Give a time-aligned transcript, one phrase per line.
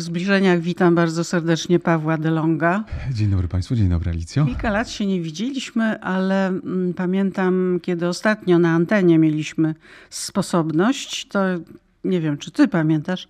[0.00, 2.84] w zbliżeniach witam bardzo serdecznie Pawła Delonga.
[3.12, 4.44] Dzień dobry Państwu, dzień dobry Alicjo.
[4.46, 9.74] Kilka lat się nie widzieliśmy, ale mm, pamiętam, kiedy ostatnio na antenie mieliśmy
[10.10, 11.40] sposobność, to
[12.04, 13.28] nie wiem, czy ty pamiętasz,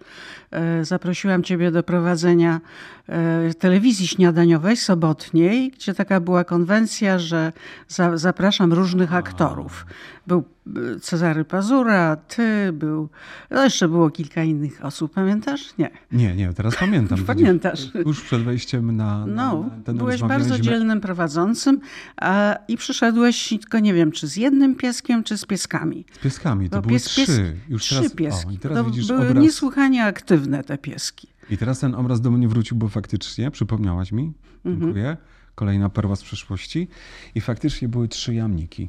[0.82, 2.60] zaprosiłam ciebie do prowadzenia
[3.08, 7.52] e, telewizji śniadaniowej sobotniej, gdzie taka była konwencja, że
[7.88, 9.86] za, zapraszam różnych aktorów.
[10.26, 13.08] Był e, Cezary Pazura, ty, był,
[13.50, 15.78] no jeszcze było kilka innych osób, pamiętasz?
[15.78, 15.90] Nie.
[16.12, 17.18] Nie, nie, teraz pamiętam.
[17.26, 17.88] Pamiętasz.
[18.06, 21.80] Już przed wejściem na, na No, ten byłeś bardzo dzielnym prowadzącym
[22.16, 26.04] a, i przyszedłeś, tylko nie wiem, czy z jednym pieskiem, czy z pieskami.
[26.12, 27.56] Z pieskami, to Bo były pies, trzy.
[27.68, 28.56] Już trzy teraz, pieski.
[28.56, 29.42] O, teraz to widzisz były obraz...
[29.44, 31.28] niesłychanie aktywne te pieski.
[31.50, 34.32] I teraz ten obraz do mnie wrócił, bo faktycznie, przypomniałaś mi,
[34.64, 34.80] mhm.
[34.80, 35.16] dziękuję,
[35.54, 36.88] kolejna perła z przeszłości
[37.34, 38.88] i faktycznie były trzy jamniki.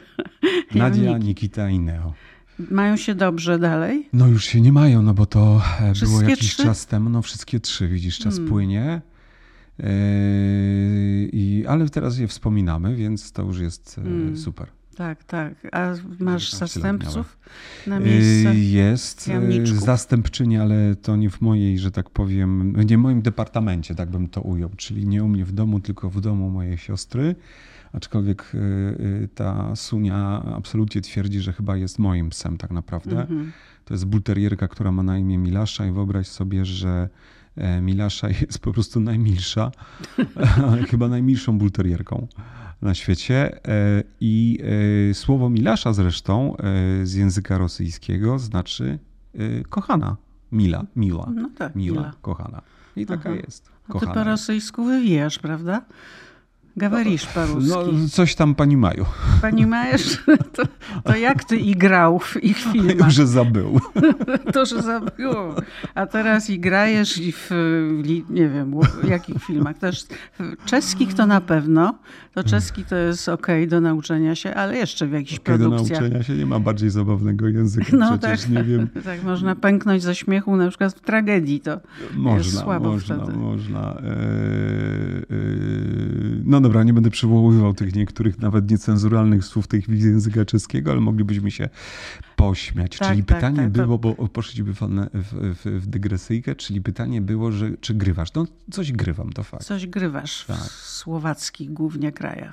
[0.74, 2.14] Nadia, Nikita i Neo.
[2.70, 4.08] Mają się dobrze dalej?
[4.12, 6.62] No już się nie mają, no bo to e, wszystkie było jakiś trzy?
[6.62, 7.10] czas temu.
[7.10, 8.48] No wszystkie trzy, widzisz, czas hmm.
[8.48, 9.00] płynie.
[11.32, 14.36] Yy, ale teraz je wspominamy, więc to już jest hmm.
[14.36, 14.68] super.
[14.98, 15.54] Tak, tak.
[15.72, 17.38] A masz zastępców
[17.86, 18.54] na miejsce?
[18.54, 19.30] Jest
[19.80, 24.28] zastępczyni, ale to nie w mojej, że tak powiem, nie w moim departamencie, tak bym
[24.28, 24.70] to ujął.
[24.76, 27.34] Czyli nie u mnie w domu, tylko w domu mojej siostry
[27.92, 28.58] aczkolwiek y,
[29.24, 33.20] y, ta Sunia absolutnie twierdzi, że chyba jest moim psem tak naprawdę.
[33.20, 33.52] Mhm.
[33.84, 37.08] To jest bulterierka, która ma na imię Milasza i wyobraź sobie, że
[37.56, 39.70] e, Milasza jest po prostu najmilsza,
[40.90, 42.28] chyba najmilszą bulterierką
[42.82, 43.60] na świecie.
[43.68, 44.58] E, I
[45.10, 48.98] e, słowo Milasza zresztą e, z języka rosyjskiego znaczy
[49.68, 50.16] kochana.
[50.52, 51.30] Mila, miła.
[51.34, 52.12] No tak, miła, mila.
[52.22, 52.62] kochana.
[52.96, 53.38] I taka Aha.
[53.46, 53.70] jest.
[53.88, 55.82] A ty po rosyjsku wywijasz, prawda?
[56.78, 59.04] Gawarisz po no, no, coś tam pani Maju.
[59.42, 60.22] Pani Majesz,
[60.56, 60.62] to,
[61.04, 62.96] to, jak ty igrał w ich no, filmach?
[63.08, 63.80] To, że zabył.
[64.52, 65.54] To, że zabyło.
[65.94, 67.50] A teraz igrajesz i w,
[68.30, 69.78] nie wiem, w jakich filmach.
[69.78, 70.06] Też
[70.38, 71.98] w czeskich to na pewno,
[72.42, 76.00] to czeski to jest ok do nauczenia się, ale jeszcze w jakichś okay produkcjach.
[76.00, 77.96] do nauczenia się nie ma bardziej zabawnego języka.
[77.96, 78.88] No Przecież tak, nie wiem.
[79.04, 81.60] tak, można pęknąć ze śmiechu na przykład w tragedii.
[81.60, 81.80] To
[82.14, 83.38] można, jest słabo można, wtedy.
[83.38, 83.96] Można.
[83.96, 84.06] Eee,
[85.30, 91.00] eee, no dobra, nie będę przywoływał tych niektórych nawet niecenzuralnych słów z języka czeskiego, ale
[91.00, 91.68] moglibyśmy się
[92.36, 92.98] pośmiać.
[92.98, 94.80] Tak, czyli tak, pytanie tak, było, bo poszliśmy w,
[95.14, 98.34] w, w, dygresyjkę, czyli pytanie było, że czy grywasz?
[98.34, 99.64] No coś grywam, to fakt.
[99.64, 100.56] Coś grywasz tak.
[100.56, 102.52] w słowackich głównie ja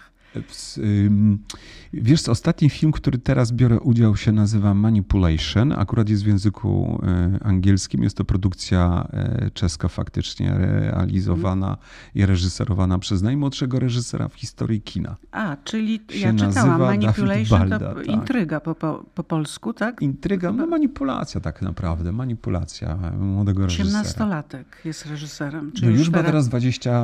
[1.94, 5.72] Wiesz, ostatni film, który teraz biorę udział, się nazywa Manipulation.
[5.72, 8.04] Akurat jest w języku e, angielskim.
[8.04, 11.78] Jest to produkcja e, czeska, faktycznie realizowana
[12.16, 15.16] i reżyserowana przez najmłodszego reżysera w historii kina.
[15.32, 18.08] A, czyli ja czytałam Manipulation, Balda, to tak.
[18.08, 20.02] intryga po, po, po, polsku, tak?
[20.02, 22.12] Intryga, no manipulacja tak naprawdę.
[22.12, 24.04] Manipulacja młodego reżysera.
[24.04, 25.72] 18-latek jest reżyserem.
[25.82, 27.04] no już ma teraz 20,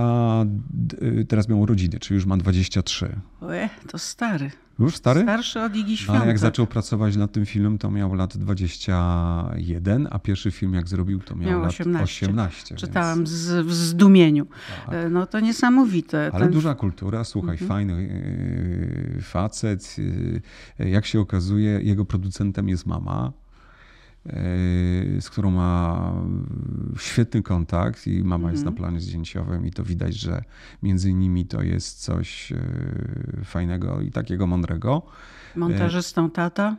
[1.28, 3.21] teraz miał urodziny, czyli już ma 23.
[3.42, 4.52] Ue, to stary.
[4.80, 5.22] Już stary?
[5.22, 6.22] Starszy od Igi Świątek.
[6.22, 10.88] Ale jak zaczął pracować nad tym filmem, to miał lat 21, a pierwszy film jak
[10.88, 11.92] zrobił, to miał, miał 18.
[11.92, 12.76] lat 18.
[12.76, 13.30] Czytałam więc...
[13.30, 14.48] z, w zdumieniu.
[14.86, 14.96] Tak.
[14.96, 16.32] E, no to niesamowite.
[16.34, 16.54] Ale Ten...
[16.54, 17.70] duża kultura, słuchaj, mhm.
[17.70, 17.94] fajny
[19.18, 19.96] e, facet.
[20.80, 23.34] E, jak się okazuje, jego producentem jest mama
[25.20, 26.14] z którą ma
[26.98, 28.52] świetny kontakt i mama mhm.
[28.54, 28.76] jest na mhm.
[28.78, 30.44] planie zdjęciowym i to widać, że
[30.84, 32.58] między nimi to jest coś e,
[33.44, 35.02] fajnego i takiego mądrego.
[35.56, 36.76] Montażystą tata?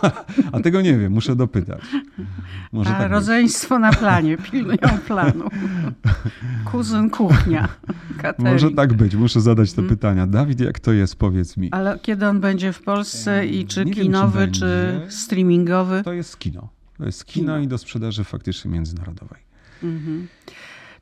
[0.52, 1.80] A tego nie wiem, muszę dopytać.
[2.72, 3.82] Może A tak rodzeństwo być.
[3.82, 5.48] na planie, pilnują planu.
[6.64, 7.68] Kuzyn kuchnia.
[8.38, 9.96] Może tak być, muszę zadać te hmm.
[9.96, 10.26] pytania.
[10.26, 11.72] Dawid, jak to jest, powiedz mi.
[11.72, 16.02] Ale kiedy on będzie w Polsce i czy nie kinowy, wiem, czy, czy streamingowy?
[16.02, 16.75] To jest kino.
[16.98, 17.58] Kino, kino.
[17.58, 19.42] i do sprzedaży faktycznie międzynarodowej.
[19.82, 20.28] Mhm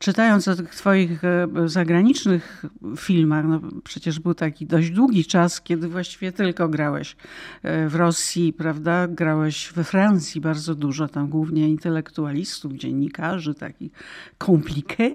[0.05, 2.65] czytając o tych twoich e, zagranicznych
[2.97, 7.17] filmach, no przecież był taki dość długi czas, kiedy właściwie tylko grałeś
[7.63, 9.09] e, w Rosji, prawda?
[9.09, 13.93] Grałeś we Francji bardzo dużo, tam głównie intelektualistów, dziennikarzy, takich
[14.39, 15.11] compliqué.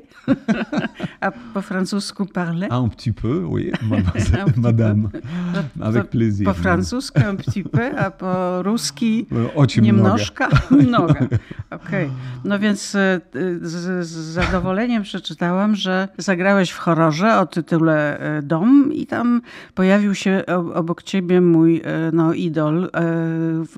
[1.22, 2.68] A po francusku parle?
[2.70, 3.72] Un petit peu, oui,
[4.56, 5.10] madame,
[5.82, 6.46] avec plaisir.
[6.46, 9.26] Po francusku un petit peu, a po ruski
[9.82, 10.50] niemnożka?
[10.72, 11.28] Mnoga.
[11.70, 12.06] Okej.
[12.06, 12.10] Okay.
[12.44, 13.22] No więc e,
[13.62, 19.42] z, z zadowoleniem zadowoleniem przeczytałam, że zagrałeś w horrorze o tytule e, Dom i tam
[19.76, 20.44] pojawił się
[20.74, 22.90] obok ciebie mój e, no, idol, e,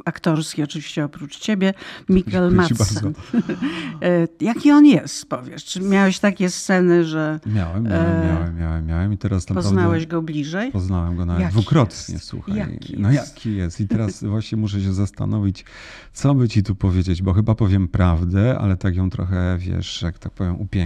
[0.05, 1.73] aktorski oczywiście oprócz ciebie,
[2.09, 3.13] Mikkel Madsen.
[4.41, 5.65] Jaki on jest, powiesz?
[5.65, 7.39] Czy miałeś takie sceny, że...
[7.45, 9.69] Miałem, miałem, miałem, miałem, miałem i teraz naprawdę...
[9.69, 10.71] Poznałeś go bliżej?
[10.71, 12.25] Poznałem go nawet jaki dwukrotnie, jest?
[12.25, 12.55] słuchaj.
[12.55, 13.81] Jaki no jaki jest?
[13.81, 15.65] I teraz właśnie muszę się zastanowić,
[16.13, 20.01] co by ci tu powiedzieć, bo chyba powiem powiem prawdę, ale tak ją trochę, wiesz,
[20.01, 20.80] jak tak powiem, upiększę.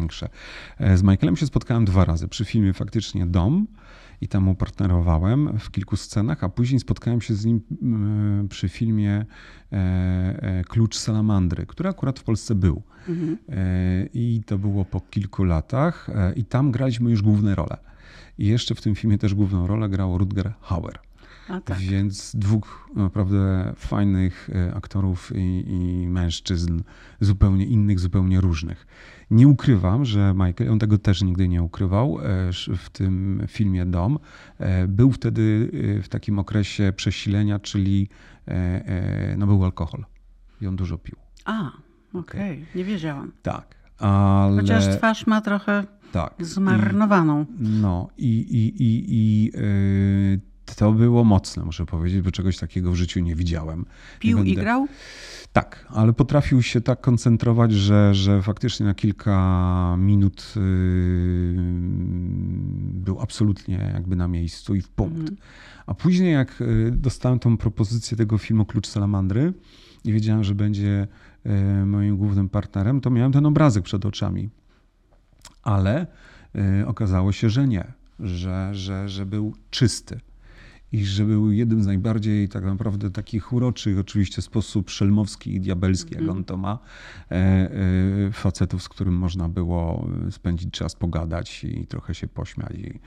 [0.95, 2.27] Z Michaelem się spotkałem dwa razy.
[2.27, 3.67] Przy filmie faktycznie Dom
[4.21, 8.69] i tam mu partnerowałem w kilku scenach, a później spotkałem się z nim mm, przy
[8.69, 9.25] filmie
[9.71, 12.81] e, e, Klucz Salamandry, który akurat w Polsce był.
[13.09, 13.37] Mhm.
[13.49, 17.77] E, I to było po kilku latach i tam graliśmy już główne role.
[18.37, 20.99] I jeszcze w tym filmie też główną rolę grał Rutger Hauer.
[21.65, 21.79] Tak.
[21.79, 26.81] Więc dwóch naprawdę fajnych aktorów i, i, mężczyzn,
[27.19, 28.87] zupełnie innych, zupełnie różnych.
[29.31, 32.23] Nie ukrywam, że Michael, on tego też nigdy nie ukrywał e,
[32.77, 34.19] w tym filmie Dom.
[34.57, 38.09] E, był wtedy e, w takim okresie przesilenia, czyli
[39.37, 40.05] no był alkohol
[40.61, 41.15] i on dużo pił.
[41.45, 41.71] A,
[42.13, 42.65] okej, okay.
[42.75, 43.31] nie wiedziałam.
[43.41, 44.61] Tak, ale...
[44.61, 46.33] Chociaż twarz ma trochę tak.
[46.39, 47.41] zmarnowaną.
[47.41, 52.91] I, no i, i, i, i yy, to było mocne, muszę powiedzieć, bo czegoś takiego
[52.91, 53.85] w życiu nie widziałem.
[54.19, 54.51] Pił będę...
[54.51, 54.87] i grał?
[55.53, 60.61] Tak, ale potrafił się tak koncentrować, że, że faktycznie na kilka minut yy,
[62.93, 65.17] był absolutnie jakby na miejscu i w punkt.
[65.17, 65.35] Mm.
[65.85, 69.53] A później jak y, dostałem tą propozycję tego filmu Klucz Salamandry
[70.03, 71.07] i wiedziałem, że będzie
[71.45, 74.49] y, moim głównym partnerem, to miałem ten obrazek przed oczami.
[75.63, 76.07] Ale
[76.81, 80.19] y, okazało się, że nie, że, że, że był czysty
[80.95, 86.13] i że był jednym z najbardziej tak naprawdę takich uroczych, oczywiście sposób szelmowski i diabelski,
[86.13, 86.37] jak mhm.
[86.37, 86.79] on to ma,
[87.31, 92.73] e, e, facetów, z którym można było spędzić czas, pogadać i trochę się pośmiać.
[92.73, 92.99] I,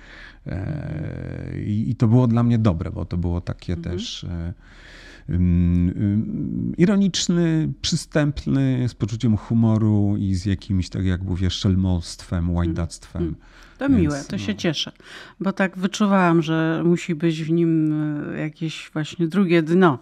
[0.47, 3.97] e, i, i to było dla mnie dobre, bo to było takie mhm.
[3.97, 4.27] też
[6.77, 13.23] ironiczny, przystępny, z poczuciem humoru i z jakimś, tak jak mówię, szelmostwem, łajdactwem.
[13.23, 13.35] Mm.
[13.79, 14.39] To Więc, miłe, to no.
[14.39, 14.93] się cieszę,
[15.41, 17.93] bo tak wyczuwałam, że musi być w nim
[18.33, 19.99] e, jakieś właśnie drugie dno,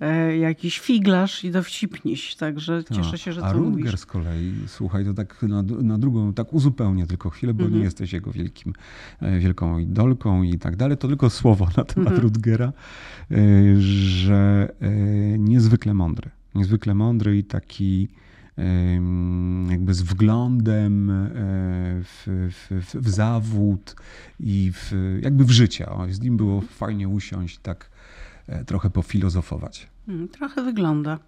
[0.00, 2.96] e, jakiś figlarz i dowcipniś, także tak.
[2.96, 4.00] cieszę się, że A to Rutger mówisz.
[4.00, 7.84] z kolei, słuchaj, to tak na, na drugą, tak uzupełnię tylko chwilę, bo nie mhm.
[7.84, 8.72] jesteś jego wielkim,
[9.20, 12.22] e, wielką idolką i tak dalej, to tylko słowo na temat mhm.
[12.22, 12.72] Rutgera,
[13.78, 14.68] że
[15.38, 18.08] niezwykle mądry, niezwykle mądry i taki
[19.70, 21.30] jakby z wglądem e,
[22.02, 22.26] w,
[22.70, 23.96] w, w zawód
[24.40, 24.92] i w,
[25.22, 25.86] jakby w życie.
[26.10, 27.90] z nim było fajnie usiąść, tak
[28.66, 29.88] trochę pofilozofować.
[30.06, 31.18] Hmm, trochę wygląda.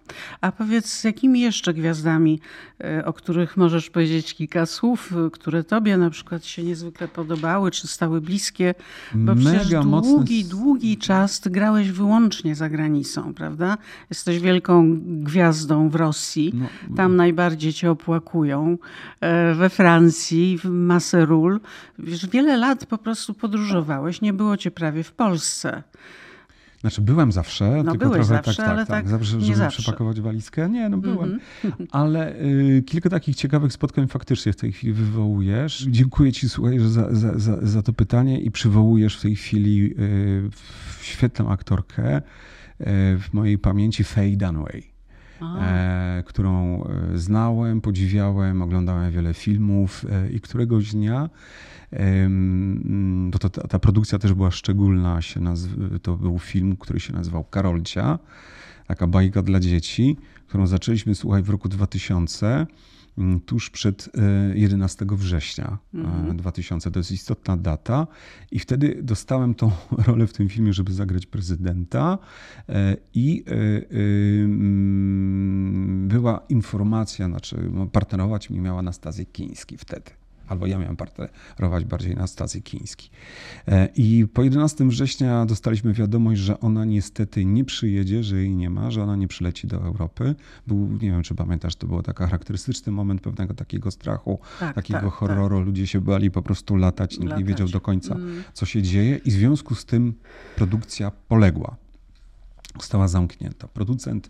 [0.41, 2.39] A powiedz, z jakimi jeszcze gwiazdami,
[2.83, 7.71] e, o których możesz powiedzieć kilka słów, e, które tobie na przykład się niezwykle podobały,
[7.71, 8.75] czy stały bliskie?
[9.13, 10.43] Bo Mega przecież długi, mocny...
[10.49, 13.77] długi czas ty grałeś wyłącznie za granicą, prawda?
[14.09, 16.53] Jesteś wielką gwiazdą w Rosji.
[16.53, 18.77] No, Tam najbardziej cię opłakują.
[19.21, 21.59] E, we Francji, w Masserul.
[21.99, 25.83] Wiesz, wiele lat po prostu podróżowałeś, nie było cię prawie w Polsce.
[26.83, 29.81] Znaczy byłem zawsze, no, tylko trochę zawsze, tak, tak, tak, tak, zawsze, żeby zawsze.
[29.81, 30.69] przepakować walizkę.
[30.69, 31.29] Nie, no byłem.
[31.29, 31.87] Mm -hmm.
[31.91, 35.87] Ale y, kilka takich ciekawych spotkań faktycznie w tej chwili wywołujesz.
[35.89, 40.49] Dziękuję ci, słuchaj, za, za, za, za to pytanie i przywołujesz w tej chwili y,
[41.01, 42.21] świetną aktorkę y,
[43.17, 44.93] w mojej pamięci Faye Dunaway.
[45.61, 51.29] E, którą e, znałem, podziwiałem, oglądałem wiele filmów e, i któregoś dnia
[53.29, 55.21] bo to, ta, ta, produkcja też była szczególna.
[55.21, 55.53] Się
[56.01, 58.19] to był film, który się nazywał Karolcia,
[58.87, 60.17] taka bajka dla dzieci,
[60.47, 62.67] którą zaczęliśmy słuchać w roku 2000
[63.17, 64.09] mm, tuż przed
[64.53, 66.35] 11 e, września mm-hmm.
[66.35, 66.91] 2000.
[66.91, 68.07] To jest istotna data.
[68.51, 69.71] I wtedy dostałem tą
[70.07, 72.17] rolę w tym filmie, żeby zagrać prezydenta.
[72.69, 73.51] E, I e,
[74.43, 81.85] mm, była informacja, znaczy no, partnerować mi miała Anastazję Kiński wtedy albo ja miałem partnerować
[81.85, 83.09] bardziej na stacji Kiński.
[83.67, 88.69] E, I po 11 września dostaliśmy wiadomość, że ona niestety nie przyjedzie, że jej nie
[88.69, 90.35] ma, że ona nie przyleci do Europy.
[90.67, 94.99] Był, nie wiem czy pamiętasz, to był taki charakterystyczny moment pewnego takiego strachu, tak, takiego
[94.99, 95.57] tak, horroru.
[95.57, 95.65] Tak.
[95.65, 97.39] Ludzie się bali po prostu latać, nikt latać.
[97.39, 98.43] nie wiedział do końca, mm.
[98.53, 100.13] co się dzieje i w związku z tym
[100.55, 101.82] produkcja poległa
[102.79, 103.67] została zamknięta.
[103.67, 104.29] Producent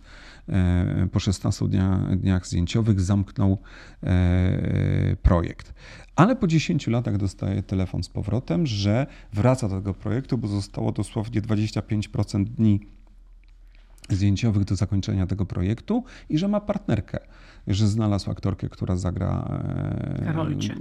[0.50, 3.58] e, po 16 dniach, dniach zdjęciowych zamknął
[4.04, 5.74] e, projekt.
[6.16, 10.92] Ale po 10 latach dostaje telefon z powrotem, że wraca do tego projektu, bo zostało
[10.92, 12.80] dosłownie 25% dni
[14.10, 17.20] zdjęciowych do zakończenia tego projektu i że ma partnerkę,
[17.68, 19.62] że znalazł aktorkę, która zagra.
[20.20, 20.76] E, Karolcie.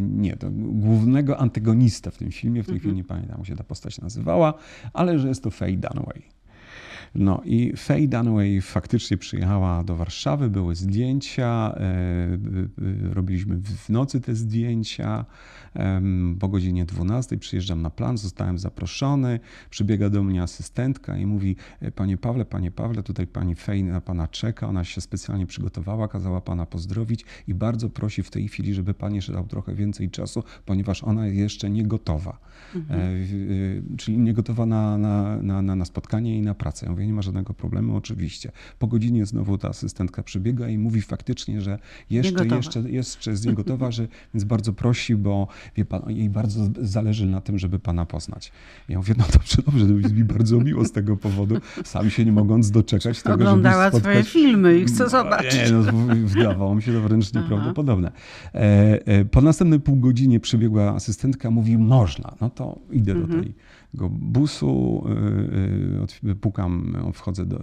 [0.00, 2.96] Nie, to głównego antagonista w tym filmie, w tej chwili mhm.
[2.96, 4.54] nie pamiętam, jak się ta postać nazywała,
[4.92, 6.22] ale że jest to Faye Dunaway.
[7.14, 11.78] No i Faye Dunaway faktycznie przyjechała do Warszawy, były zdjęcia,
[13.12, 15.24] robiliśmy w nocy te zdjęcia.
[16.40, 19.40] Po godzinie 12 przyjeżdżam na plan, zostałem zaproszony,
[19.70, 21.56] przybiega do mnie asystentka i mówi,
[21.94, 26.40] panie Pawle, panie Pawle, tutaj pani Faye na pana czeka, ona się specjalnie przygotowała, kazała
[26.40, 30.42] pana pozdrowić i bardzo prosi w tej chwili, żeby pan jeszcze dał trochę więcej czasu,
[30.66, 32.38] ponieważ ona jest jeszcze nie gotowa.
[32.74, 33.00] Mhm.
[33.00, 36.86] E, e, czyli nie gotowa na, na, na, na spotkanie i na pracę.
[36.86, 38.52] Ja mówię, nie ma żadnego problemu, oczywiście.
[38.78, 41.78] Po godzinie znowu ta asystentka przybiega i mówi faktycznie, że
[42.10, 47.26] jeszcze, jeszcze, jeszcze jest niegotowa, że, więc bardzo prosi, bo wie pan, jej bardzo zależy
[47.26, 48.52] na tym, żeby pana poznać.
[48.88, 52.24] Ja mówię, no dobrze, dobrze, to jest mi bardzo miło z tego powodu, sam się
[52.24, 54.26] nie mogąc doczekać tego, Oglądała żeby spotkać...
[54.26, 55.70] twoje filmy i chcę zobaczyć.
[55.70, 58.12] Nie, no, wydawało mi się to wręcz nieprawdopodobne.
[58.52, 62.34] E, po następnej pół godzinie przybiegła asystentka, mówi, można.
[62.40, 63.30] No to idę mhm.
[63.30, 63.54] do tej
[64.10, 65.04] busu,
[66.24, 67.56] y, y, pukam, wchodzę do,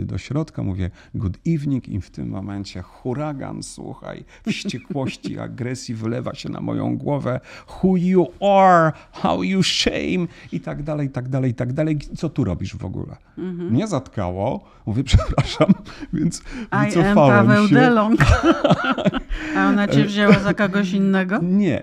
[0.00, 6.34] y, do środka, mówię good evening i w tym momencie huragan, słuchaj, wściekłości, agresji wylewa
[6.34, 7.40] się na moją głowę.
[7.68, 11.98] Who you are, how you shame i tak dalej, i tak dalej, i tak dalej.
[12.16, 13.16] Co tu robisz w ogóle?
[13.38, 13.72] Mhm.
[13.72, 15.74] Mnie zatkało, mówię przepraszam,
[16.12, 16.42] więc
[16.82, 17.74] I wycofałem am Paweł się.
[17.74, 18.20] Delong.
[19.56, 21.38] A ona cię wzięła za kogoś innego?
[21.42, 21.82] Nie,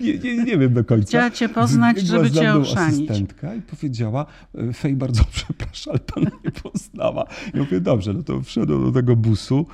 [0.00, 1.08] nie, nie, nie wiem do końca.
[1.08, 6.40] Chciała cię poznać, żeby cię ochrzanić asystentka i powiedziała, e, Fej, bardzo przepraszam, ale pan
[6.44, 7.26] nie poznała.
[7.54, 9.66] Ja mówię, dobrze, no to wszedłem do tego busu,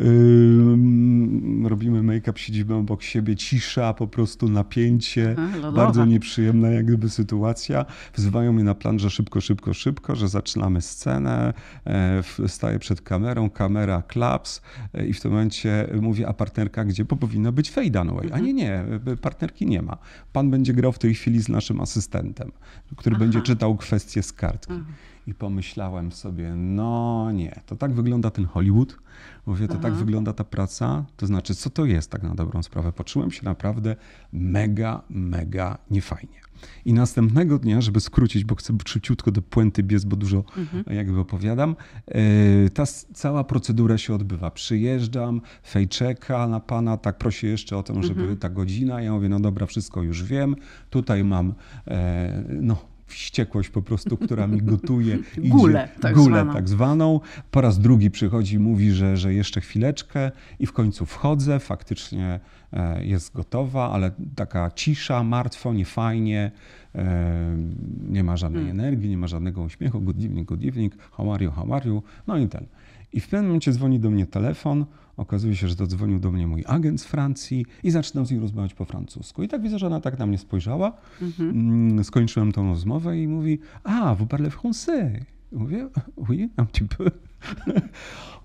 [0.00, 5.36] yy, robimy make-up, siedzimy obok siebie, cisza, po prostu napięcie,
[5.74, 7.84] bardzo nieprzyjemna jak gdyby sytuacja.
[8.14, 11.54] Wzywają mnie na plan, że szybko, szybko, szybko, że zaczynamy scenę,
[11.86, 14.62] e, staję przed kamerą, kamera klaps
[14.94, 17.04] e, i w tym momencie mówię, a partnerka gdzie?
[17.04, 18.26] Bo powinna być Faye Dunaway.
[18.32, 18.44] A mhm.
[18.44, 18.84] nie, nie,
[19.22, 19.98] partnerki nie ma.
[20.32, 22.52] Pan będzie grał w tej chwili z naszym asystentem
[22.96, 23.24] który Aha.
[23.24, 24.72] będzie czytał kwestie z kartki.
[24.72, 24.84] Aha.
[25.26, 28.98] I pomyślałem sobie, no nie, to tak wygląda ten Hollywood.
[29.46, 29.90] Mówię, to tak Aha.
[29.90, 31.04] tak wygląda ta praca.
[31.16, 32.92] To znaczy, co to jest tak na dobrą sprawę?
[32.92, 33.96] Poczułem się naprawdę
[34.32, 36.43] mega, mega niefajnie.
[36.84, 40.96] I następnego dnia, żeby skrócić, bo chcę szybciutko do puenty biec, bo dużo mhm.
[40.96, 44.50] jakby opowiadam, e, ta cała procedura się odbywa.
[44.50, 48.38] Przyjeżdżam, fejczeka na pana, tak prosi jeszcze o to, żeby mhm.
[48.38, 49.02] ta godzina.
[49.02, 50.56] Ja mówię, no dobra, wszystko już wiem.
[50.90, 51.54] Tutaj mam,
[51.88, 55.18] e, no wściekłość po prostu, która mi gotuje.
[55.38, 56.52] gulę, tak, gulę zwaną.
[56.52, 57.20] tak zwaną.
[57.50, 62.40] Po raz drugi przychodzi, mówi, że, że jeszcze chwileczkę i w końcu wchodzę, faktycznie
[62.72, 66.50] e, jest gotowa, ale taka cisza, martwo, niefajnie,
[66.94, 67.56] e,
[68.08, 68.80] nie ma żadnej hmm.
[68.80, 72.02] energii, nie ma żadnego uśmiechu, good evening, good evening, how are you, how are you,
[72.26, 72.66] no i ten.
[73.12, 76.64] I w pewnym momencie dzwoni do mnie telefon, Okazuje się, że dodzwonił do mnie mój
[76.66, 79.42] agent z Francji i zaczynam z nim rozmawiać po francusku.
[79.42, 80.92] I tak widzę, że ona tak na mnie spojrzała.
[81.22, 81.50] Mhm.
[81.50, 85.20] Mm, skończyłem tą rozmowę i mówi, a, vous parlez français.
[85.52, 87.10] Mówię, oui, un petit peu.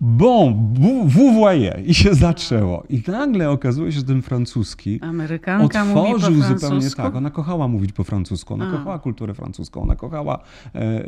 [0.02, 0.74] Bon,
[1.06, 1.74] vous voyez.
[1.86, 2.84] I się zaczęło.
[2.90, 7.16] I nagle okazuje się, że ten francuski Amerykanka otworzył mówi po zupełnie tak.
[7.16, 8.72] Ona kochała mówić po francusku, ona A.
[8.72, 10.40] kochała kulturę francuską, ona kochała
[10.76, 11.02] e, e,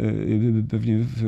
[0.70, 1.28] pewnie e,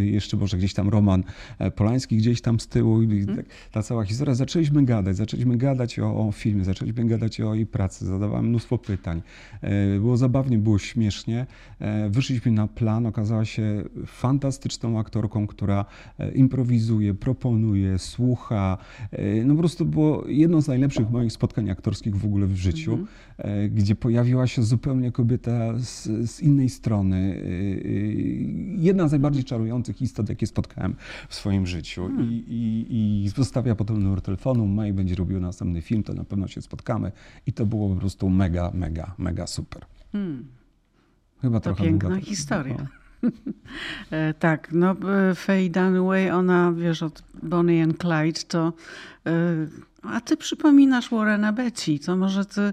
[0.00, 1.24] jeszcze może gdzieś tam Roman
[1.58, 3.02] e, Polański gdzieś tam z tyłu.
[3.02, 3.44] I hmm.
[3.72, 4.34] ta cała historia.
[4.34, 9.22] Zaczęliśmy gadać, zaczęliśmy gadać o, o filmie, zaczęliśmy gadać o jej pracy, zadawałem mnóstwo pytań.
[9.60, 11.46] E, było zabawnie, było śmiesznie.
[11.80, 15.73] E, wyszliśmy na plan, okazała się fantastyczną aktorką, która
[16.36, 18.78] improwizowała improwizuje, proponuje, słucha.
[19.12, 22.92] E, no po prostu było jedno z najlepszych moich spotkań aktorskich w ogóle w życiu,
[22.92, 23.70] mm -hmm.
[23.70, 27.16] gdzie pojawiła się zupełnie kobieta z, z, innej strony.
[27.16, 27.90] E,
[28.82, 30.94] jedna z najbardziej czarujących istot, jakie spotkałem
[31.28, 32.04] w swoim życiu.
[32.04, 32.24] Mm.
[32.24, 36.48] I, i, I zostawia potem numer telefonu, May będzie robił następny film, to na pewno
[36.48, 37.12] się spotkamy.
[37.46, 39.84] I to było po prostu mega, mega, mega super.
[40.14, 40.44] Mm.
[41.40, 42.76] Chyba to trochę piękna historia.
[42.78, 43.03] No.
[44.10, 48.72] E, tak, no e, Faye Dunaway, ona, wiesz, od Bonnie and Clyde, to
[49.26, 49.30] e,
[50.12, 52.72] a ty przypominasz Warrena Betty, to może ty,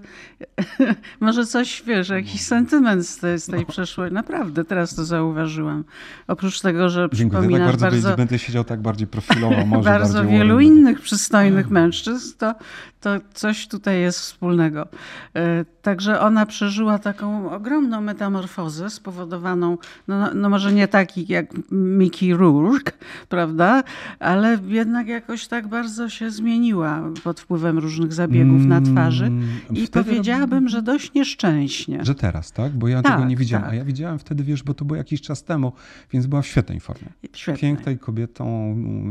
[1.20, 3.66] może coś, wiesz, jakiś sentyment z tej, z tej no.
[3.66, 4.12] przeszłej.
[4.12, 5.84] Naprawdę, teraz to zauważyłam.
[6.26, 7.40] Oprócz tego, że Dziękuję.
[7.40, 8.02] przypominasz tak bardzo...
[8.02, 12.54] bardzo będę siedział tak bardziej profilowo, może Bardzo wielu Warren innych przystojnych mężczyzn, to,
[13.00, 14.88] to coś tutaj jest wspólnego.
[15.36, 21.46] E, także ona przeżyła taką ogromną metamorfozę spowodowaną, no, no, no może nie taki jak
[21.70, 22.92] Mickey Rourke,
[23.28, 23.82] prawda,
[24.18, 29.88] ale jednak jakoś tak bardzo się zmieniła pod wpływem różnych zabiegów na twarzy mm, i
[29.88, 32.04] powiedziałabym, że dość nieszczęśnie.
[32.04, 32.72] Że teraz, tak?
[32.72, 33.64] Bo ja tak, tego nie widziałem.
[33.64, 33.72] Tak.
[33.72, 35.72] A ja widziałem wtedy, wiesz, bo to było jakiś czas temu,
[36.12, 37.08] więc była w świetnej formie.
[37.32, 37.60] Świetnej.
[37.60, 38.68] Pięknej kobietą,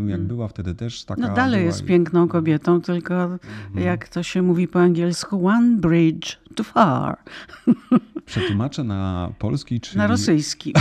[0.07, 0.27] jak mm.
[0.27, 1.21] była wtedy też taka...
[1.21, 1.85] No dalej jest i...
[1.85, 3.39] piękną kobietą, tylko mhm.
[3.85, 7.17] jak to się mówi po angielsku, one bridge too far.
[8.25, 9.97] Przetłumaczę na polski czy...
[9.97, 10.73] Na rosyjski.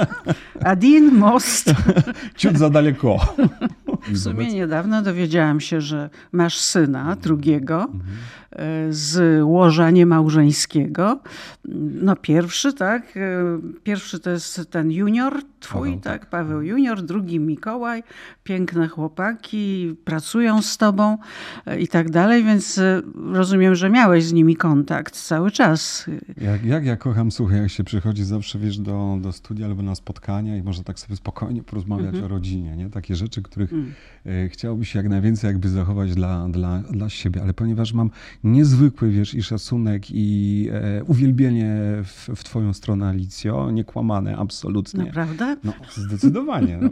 [0.64, 1.74] Adin most.
[2.38, 3.34] Ciut za daleko.
[4.08, 8.02] W sumie niedawno dowiedziałam się, że masz syna drugiego mhm.
[8.52, 11.20] e, z łoża niemałżeńskiego.
[12.02, 13.16] No pierwszy, tak?
[13.16, 13.20] E,
[13.82, 16.20] pierwszy to jest ten junior twój, Paweł, tak?
[16.20, 16.30] tak?
[16.30, 18.02] Paweł junior, drugi Mikołaj.
[18.44, 21.18] Piękne chłopaki, pracują z tobą
[21.66, 22.80] e, i tak dalej, więc
[23.32, 26.06] rozumiem, że miałeś z nimi kontakt cały czas.
[26.40, 29.94] Jak, jak ja kocham, słuchaj, jak się przychodzi zawsze, wiesz, do, do studia albo na
[29.94, 32.24] spotkania i można tak sobie spokojnie porozmawiać mhm.
[32.24, 32.90] o rodzinie, nie?
[32.90, 33.93] Takie rzeczy, których mhm.
[34.26, 38.10] E, chciałoby się jak najwięcej jakby zachować dla, dla, dla siebie, ale ponieważ mam
[38.44, 45.04] niezwykły, wiesz, i szacunek i e, uwielbienie w, w twoją stronę, Alicjo, niekłamane absolutnie.
[45.04, 45.56] Naprawdę?
[45.64, 46.78] No, zdecydowanie.
[46.82, 46.90] No.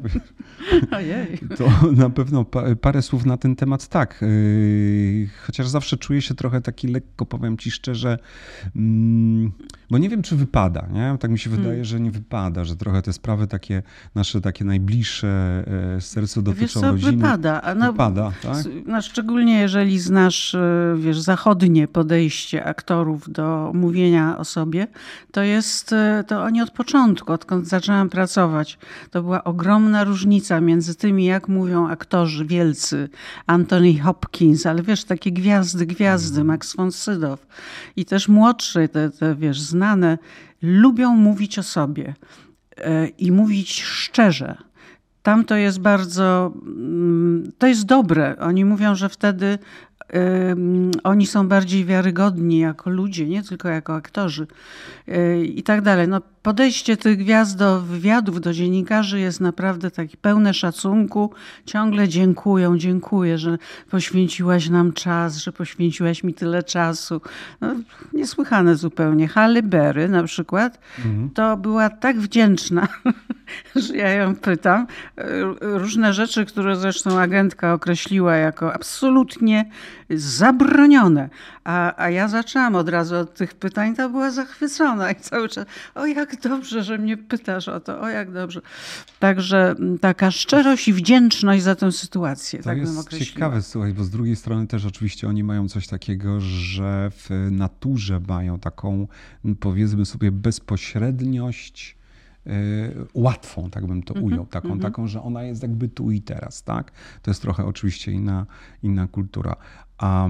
[0.98, 1.38] Ojej.
[1.56, 4.22] To na pewno pa, parę słów na ten temat tak.
[4.22, 4.26] E,
[5.46, 8.18] chociaż zawsze czuję się trochę taki lekko, powiem ci szczerze,
[8.76, 9.52] mm,
[9.90, 11.18] bo nie wiem, czy wypada, nie?
[11.20, 11.84] Tak mi się wydaje, hmm.
[11.84, 13.82] że nie wypada, że trochę te sprawy takie,
[14.14, 15.64] nasze takie najbliższe
[15.96, 17.22] e, sercu dotyczą Wiesz rodziny.
[17.22, 17.74] Wypada.
[17.76, 18.56] No, wypada, tak?
[18.86, 24.86] No, szczególnie jeżeli znasz, e, wiesz, zachodnie podejście aktorów do mówienia o sobie,
[25.32, 28.78] to jest, e, to oni od początku, odkąd zaczęłam pracować,
[29.10, 33.08] to była ogromna różnica między tymi, jak mówią aktorzy wielcy,
[33.46, 36.46] Anthony Hopkins, ale wiesz, takie gwiazdy, gwiazdy, mhm.
[36.46, 37.46] Max von Sydow
[37.96, 40.18] i też młodszy, te, te wiesz, znane,
[40.62, 42.14] lubią mówić o sobie
[42.76, 44.56] e, i mówić szczerze.
[45.22, 48.36] Tam to jest bardzo, mm, to jest dobre.
[48.38, 49.58] Oni mówią, że wtedy
[51.04, 54.46] oni są bardziej wiarygodni jako ludzie, nie tylko jako aktorzy
[55.08, 56.08] e, i tak dalej.
[56.08, 61.32] No, podejście tych gwiazd do wywiadów, do dziennikarzy jest naprawdę takie pełne szacunku.
[61.66, 63.58] Ciągle dziękują, dziękuję, że
[63.90, 67.20] poświęciłaś nam czas, że poświęciłaś mi tyle czasu.
[67.60, 67.74] No,
[68.12, 69.28] niesłychane zupełnie.
[69.28, 71.30] Halle Berry na przykład, mhm.
[71.30, 72.88] to była tak wdzięczna,
[73.76, 74.86] że ja ją pytam.
[75.60, 79.70] Różne rzeczy, które zresztą agentka określiła jako absolutnie
[80.16, 81.28] zabronione.
[81.64, 85.66] A, a ja zaczęłam od razu od tych pytań, to była zachwycona i cały czas,
[85.94, 88.60] o jak dobrze, że mnie pytasz o to, o jak dobrze.
[89.18, 92.58] Także taka szczerość i wdzięczność za tę sytuację.
[92.58, 96.40] To tak jest ciekawe, słuchaj, bo z drugiej strony też oczywiście oni mają coś takiego,
[96.40, 99.06] że w naturze mają taką,
[99.60, 101.96] powiedzmy sobie, bezpośredniość,
[102.46, 102.50] y,
[103.14, 104.82] łatwą, tak bym to mhm, ujął, taką, mm -hmm.
[104.82, 106.92] taką, że ona jest jakby tu i teraz, tak?
[107.22, 108.46] To jest trochę oczywiście inna,
[108.82, 109.56] inna kultura.
[110.02, 110.28] A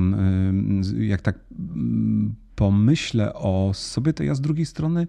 [0.98, 5.06] jak tak mm, pomyślę o sobie, to ja z drugiej strony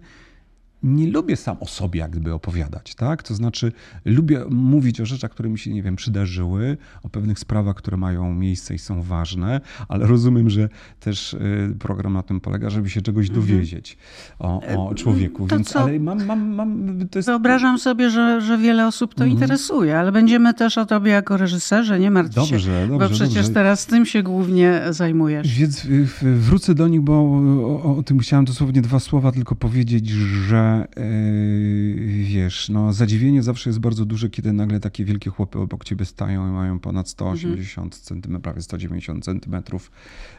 [0.84, 3.22] nie lubię sam o sobie jakby opowiadać, tak?
[3.22, 3.72] To znaczy
[4.04, 8.34] lubię mówić o rzeczach, które mi się, nie wiem, przydarzyły, o pewnych sprawach, które mają
[8.34, 10.68] miejsce i są ważne, ale rozumiem, że
[11.00, 13.46] też y, program na tym polega, żeby się czegoś mhm.
[13.46, 13.96] dowiedzieć
[14.38, 15.80] o, o e, człowieku, to więc co?
[15.80, 17.28] ale mam, mam, mam jest...
[17.28, 19.32] Wyobrażam sobie, że, że wiele osób to mhm.
[19.32, 23.34] interesuje, ale będziemy też o tobie jako reżyserze, nie martw dobrze, się, dobrze, bo przecież
[23.34, 23.52] dobrze.
[23.52, 25.58] teraz tym się głównie zajmujesz.
[25.58, 25.86] Więc
[26.22, 30.08] wrócę do nich, bo o, o tym chciałem dosłownie dwa słowa tylko powiedzieć,
[30.48, 35.84] że yy, wiesz, no zadziwienie zawsze jest bardzo duże, kiedy nagle takie wielkie chłopy obok
[35.84, 38.22] ciebie stają i mają ponad 180 mhm.
[38.22, 39.54] cm, prawie 190 cm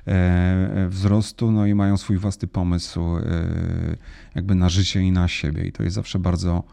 [0.07, 3.21] e, wzrostu, no i mają swój własny pomysł e,
[4.35, 6.63] jakby na życie i na siebie i to jest zawsze bardzo,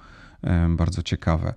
[0.42, 1.55] e, bardzo ciekawe.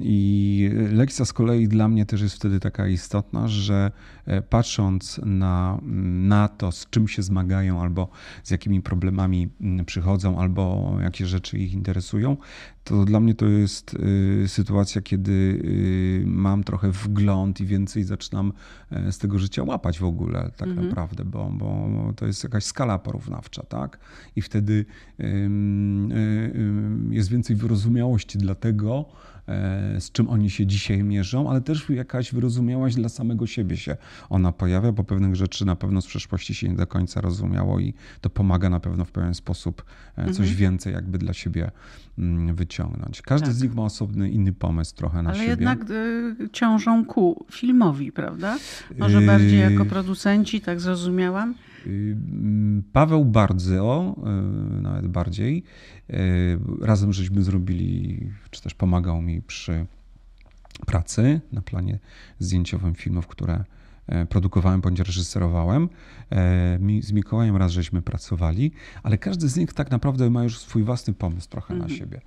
[0.00, 3.90] I lekcja z kolei dla mnie też jest wtedy taka istotna, że
[4.26, 5.78] e, patrząc na,
[6.28, 8.08] na to, z czym się zmagają, albo
[8.42, 12.36] z jakimi problemami mm, przychodzą, albo jakie rzeczy ich interesują,
[12.84, 18.52] to dla mnie to jest y, sytuacja, kiedy y, mam trochę wgląd i więcej zaczynam
[18.90, 20.88] e, z tego życia łapać w ogóle, tak mhm.
[20.88, 23.98] naprawdę, bo, bo to jest jakaś skala porównawcza, tak?
[24.36, 24.84] I wtedy
[25.20, 25.24] y,
[27.10, 29.04] jest więcej wyrozumiałości dla tego,
[29.98, 33.96] z czym oni się dzisiaj mierzą, ale też jakaś wyrozumiałość dla samego siebie się
[34.30, 37.94] ona pojawia, bo pewnych rzeczy na pewno z przeszłości się nie do końca rozumiało i
[38.20, 39.84] to pomaga na pewno w pewien sposób
[40.16, 40.56] e, coś mhm.
[40.56, 41.70] więcej jakby dla siebie
[42.18, 43.22] mm, wyciągnąć.
[43.22, 43.56] Każdy tak.
[43.56, 45.52] z nich ma osobny, inny pomysł trochę na ale siebie.
[45.68, 48.56] Ale jednak y, ciążą ku filmowi, prawda?
[48.98, 51.54] Może bardziej jako producenci, tak zrozumiałam?
[52.92, 54.16] Paweł bardzo,
[54.78, 55.62] y, nawet bardziej,
[56.10, 56.14] y,
[56.80, 58.20] razem żeśmy zrobili,
[58.50, 59.86] czy też pomagał mi przy
[60.86, 61.98] pracy na planie
[62.38, 63.64] zdjęciowym filmów, które
[64.28, 65.88] produkowałem bądź reżyserowałem.
[67.00, 71.14] Z Mikołajem raz żeśmy pracowali, ale każdy z nich tak naprawdę ma już swój własny
[71.14, 71.90] pomysł trochę mhm.
[71.90, 72.20] na siebie.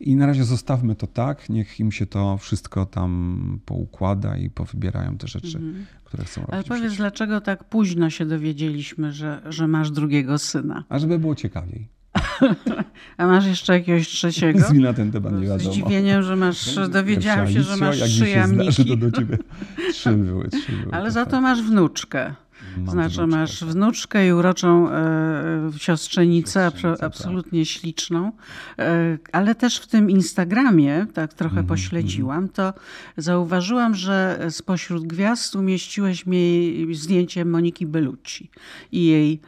[0.00, 5.18] I na razie zostawmy to tak, niech im się to wszystko tam poukłada i powybierają
[5.18, 5.86] te rzeczy, mhm.
[6.04, 6.54] które chcą robić.
[6.54, 10.84] Ale powiedz, dlaczego tak późno się dowiedzieliśmy, że, że masz drugiego syna?
[10.88, 11.88] A żeby było ciekawiej.
[13.18, 14.72] A masz jeszcze jakiegoś trzeciego?
[14.72, 15.70] Mi na ten temat nie wiadomo.
[15.70, 18.84] Z zdziwieniem, że masz, dowiedziałam się, że masz trzy jamniki.
[18.84, 19.38] to do ciebie
[19.92, 20.92] trzy były, trzy były.
[20.92, 22.34] Ale za to masz wnuczkę.
[22.78, 23.68] Mam znaczy wnuczkę, masz tak.
[23.68, 27.02] wnuczkę i uroczą e, siostrzenicę, tak.
[27.02, 27.68] absolutnie tak.
[27.68, 28.32] śliczną.
[28.78, 32.72] E, ale też w tym Instagramie, tak trochę mm -hmm, pośledziłam, mm to
[33.16, 38.50] zauważyłam, że spośród gwiazd umieściłeś mi zdjęcie Moniki Bellucci
[38.92, 39.40] i jej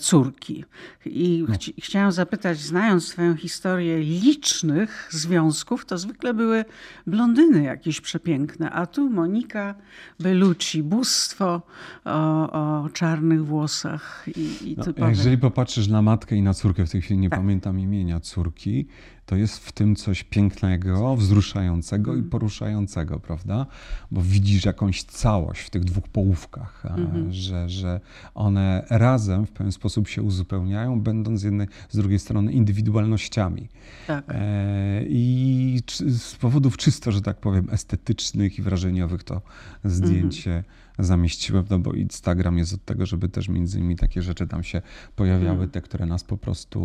[0.00, 0.64] córki.
[1.06, 1.54] I no.
[1.54, 6.64] ch chciałam zapytać, znając Twoją historię licznych związków, to zwykle były
[7.06, 9.74] blondyny jakieś przepiękne, a tu Monika
[10.20, 11.62] Bellucci, bóstwo
[12.04, 12.50] o,
[12.82, 15.08] o czarnych włosach i, i no.
[15.08, 17.38] Jeżeli popatrzysz na matkę i na córkę, w tej chwili nie tak.
[17.38, 18.86] pamiętam imienia córki,
[19.28, 22.30] to jest w tym coś pięknego, wzruszającego i mm.
[22.30, 23.66] poruszającego, prawda?
[24.10, 27.30] Bo widzisz jakąś całość w tych dwóch połówkach, mm-hmm.
[27.30, 28.00] że, że
[28.34, 33.68] one razem w pewien sposób się uzupełniają, będąc z jednej, z drugiej strony indywidualnościami.
[34.06, 34.24] Tak.
[34.28, 39.42] E, I z powodów czysto, że tak powiem, estetycznych i wrażeniowych to
[39.84, 44.46] zdjęcie mm-hmm zamieściłem, no bo Instagram jest od tego, żeby też między innymi takie rzeczy
[44.46, 44.82] tam się
[45.16, 45.70] pojawiały, hmm.
[45.70, 46.80] te, które nas po prostu...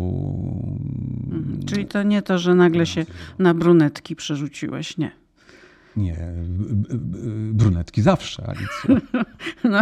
[1.32, 1.66] Mhm.
[1.66, 3.06] Czyli to nie to, że nagle się
[3.38, 5.23] na brunetki przerzuciłeś, nie?
[5.96, 6.16] Nie,
[7.52, 9.06] brunetki zawsze, Alicjo.
[9.64, 9.80] No,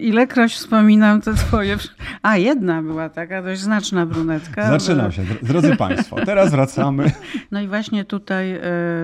[0.00, 1.76] ilekroć wspominam te twoje...
[2.22, 4.70] A, jedna była taka dość znaczna brunetka.
[4.78, 7.12] Zaczynam się, drodzy Państwo, teraz wracamy.
[7.50, 8.60] No i właśnie tutaj y,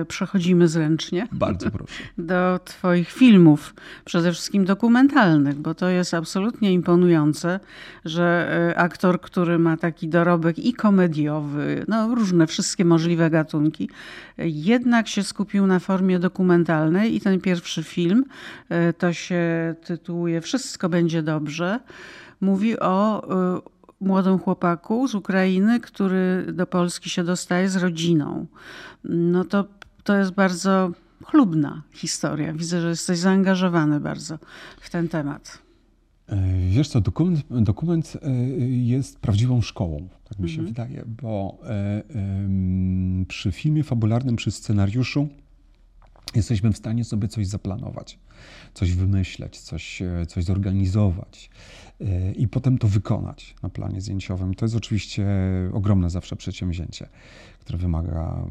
[0.07, 1.27] przechodzimy zręcznie.
[1.31, 1.93] Bardzo proszę.
[2.17, 7.59] Do twoich filmów, przede wszystkim dokumentalnych, bo to jest absolutnie imponujące,
[8.05, 13.89] że aktor, który ma taki dorobek i komediowy, no różne, wszystkie możliwe gatunki,
[14.37, 18.25] jednak się skupił na formie dokumentalnej i ten pierwszy film,
[18.69, 21.79] e, to się tytułuje Wszystko będzie dobrze,
[22.41, 23.23] mówi o
[23.57, 23.61] e,
[24.01, 28.45] młodym chłopaku z Ukrainy, który do Polski się dostaje z rodziną.
[29.03, 29.65] No to,
[30.03, 30.91] to jest bardzo
[31.25, 32.53] chlubna historia.
[32.53, 34.39] Widzę, że jesteś zaangażowany bardzo
[34.81, 35.61] w ten temat.
[36.27, 36.37] E,
[36.69, 38.17] wiesz co, dokument, dokument
[38.67, 40.67] jest prawdziwą szkołą, tak mi się mhm.
[40.67, 41.59] wydaje, bo
[43.27, 45.27] przy filmie fabularnym, przy scenariuszu
[46.35, 48.19] jesteśmy w stanie sobie coś zaplanować,
[48.73, 51.49] coś wymyśleć, coś, e, coś zorganizować
[52.01, 54.53] e, i potem to wykonać na planie zdjęciowym.
[54.53, 55.25] To jest oczywiście
[55.73, 57.09] ogromne zawsze przedsięwzięcie,
[57.59, 58.45] które wymaga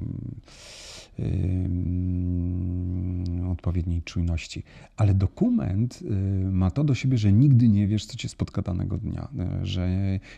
[3.53, 4.62] odpowiedniej czujności.
[4.96, 6.05] Ale dokument y,
[6.53, 9.29] ma to do siebie, że nigdy nie wiesz, co cię spotka danego dnia,
[9.62, 9.88] y, że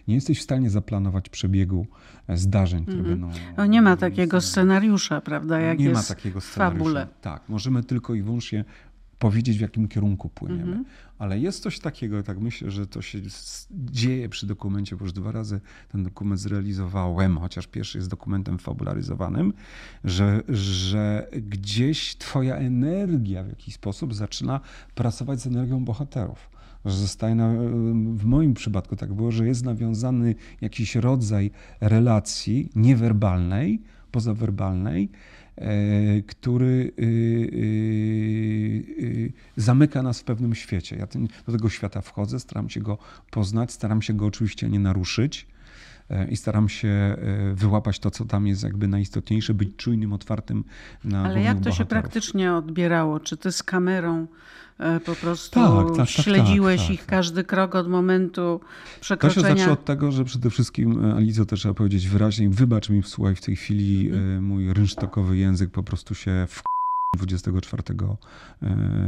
[0.09, 1.87] nie jesteś w stanie zaplanować przebiegu
[2.29, 3.21] e, zdarzeń, które mm -hmm.
[3.21, 3.39] będą.
[3.57, 5.61] No nie ma takiego scenariusza, prawda?
[5.61, 6.85] Jak nie ma takiego scenariusza.
[6.85, 7.07] Fabule.
[7.21, 8.65] Tak, możemy tylko i wyłącznie
[9.19, 10.73] powiedzieć, w jakim kierunku płyniemy.
[10.73, 10.87] Mm -hmm.
[11.19, 13.21] Ale jest coś takiego, tak myślę, że to się
[13.71, 19.53] dzieje przy dokumencie, bo już dwa razy ten dokument zrealizowałem, chociaż pierwszy jest dokumentem fabularyzowanym,
[20.05, 24.61] że, że gdzieś twoja energia w jakiś sposób zaczyna
[24.95, 27.49] pracować z energią bohaterów że zostaje, na,
[28.15, 31.51] w moim przypadku tak było, że jest nawiązany jakiś rodzaj
[31.81, 35.09] relacji niewerbalnej, pozawerbalnej,
[36.27, 37.07] który y, y,
[39.05, 40.97] y, zamyka nas w pewnym świecie.
[40.97, 41.07] Ja
[41.47, 42.99] do tego świata wchodzę, staram się go
[43.31, 45.54] poznać, staram się go oczywiście nie naruszyć e,
[46.31, 47.17] i staram się e,
[47.55, 50.65] wyłapać to, co tam jest jakby najistotniejsze, być czujnym, otwartym
[51.05, 51.79] na Ale jak to bohaterów.
[51.79, 53.21] się praktycznie odbierało?
[53.21, 54.27] Czy ty z kamerą
[54.79, 57.09] E, po prostu tak, tak, tak, śledziłeś tak, ich tak.
[57.09, 58.61] każdy krok od momentu
[59.01, 59.43] przekroczenia.
[59.43, 62.89] To się zaczęło od tego, że przede wszystkim, e, Alicjo, to trzeba powiedzieć wyraźnie, wybacz
[62.91, 64.45] mi, słuchaj, w tej chwili hmm.
[64.45, 66.63] mój rynsztokowy język po prostu się w
[67.17, 67.83] 24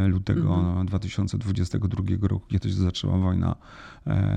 [0.07, 0.87] lutego mhm.
[0.87, 3.57] 2022 roku, kiedy się zaczęła wojna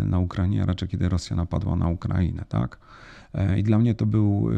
[0.05, 2.79] na Ukrainie, a raczej kiedy Rosja napadła na Ukrainę, tak?
[3.33, 4.49] E, I dla mnie to był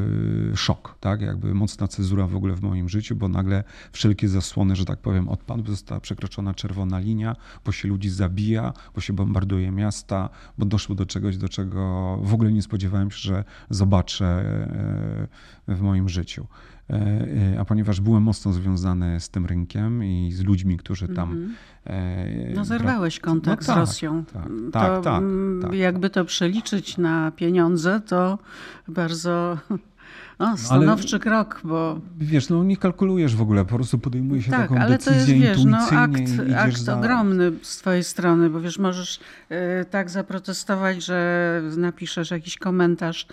[0.52, 1.22] e, szok, tak?
[1.22, 5.30] Jakby mocna cezura w ogóle w moim życiu, bo nagle wszelkie zasłony, że tak powiem,
[5.30, 10.96] odpadły, została przekroczona czerwona linia, bo się ludzi zabija, bo się bombarduje miasta, bo doszło
[10.96, 14.26] do czegoś, do czego w ogóle nie spodziewałem się, że zobaczę
[15.68, 16.48] e, w moim życiu.
[16.90, 21.32] E, e, a ponieważ byłem mocno związany z tym rynkiem i z ludźmi, którzy tam.
[21.32, 21.52] Mm -hmm.
[22.56, 24.26] No, zerwałeś kontakt no, tak, z Rosją.
[24.26, 25.24] Tak, tak, to, tak,
[25.62, 28.40] tak, Jakby to przeliczyć na pieniądze, to
[28.88, 29.58] bardzo
[30.40, 32.00] No, stanowczy ale, krok, bo...
[32.20, 35.32] Wiesz, no nie kalkulujesz w ogóle, po prostu podejmuje się tak, taką ale decyzję to
[35.32, 36.22] jest, wiesz, no, akt,
[36.58, 36.98] akt za...
[36.98, 39.20] ogromny z twojej strony, bo wiesz, możesz
[39.52, 43.28] y, tak zaprotestować, że napiszesz jakiś komentarz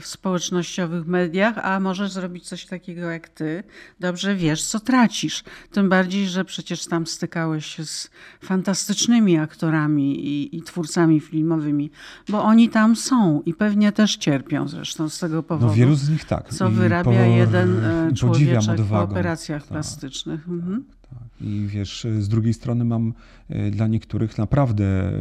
[0.00, 3.62] w społecznościowych mediach, a możesz zrobić coś takiego jak ty.
[4.00, 5.44] Dobrze wiesz, co tracisz.
[5.70, 8.10] Tym bardziej, że przecież tam stykałeś się z
[8.44, 11.90] fantastycznymi aktorami i, i twórcami filmowymi,
[12.28, 15.66] bo oni tam są i pewnie też cierpią zresztą z tego powodu.
[15.66, 20.48] No wielu z nich tak co wyrabia po, jeden e, człowieczek po operacjach tak, plastycznych.
[20.48, 20.84] Mhm.
[20.84, 21.28] Tak, tak.
[21.40, 23.14] I wiesz, z drugiej strony mam
[23.48, 25.12] e, dla niektórych naprawdę e,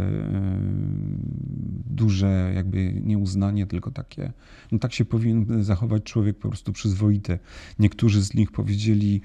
[1.89, 4.31] duże jakby nieuznanie, tylko takie,
[4.71, 7.39] no tak się powinien zachować człowiek po prostu przyzwoity.
[7.79, 9.21] Niektórzy z nich powiedzieli,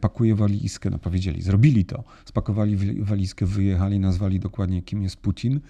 [0.00, 5.60] pakuje walizkę, no powiedzieli, zrobili to, spakowali walizkę, wyjechali, nazwali dokładnie kim jest Putin,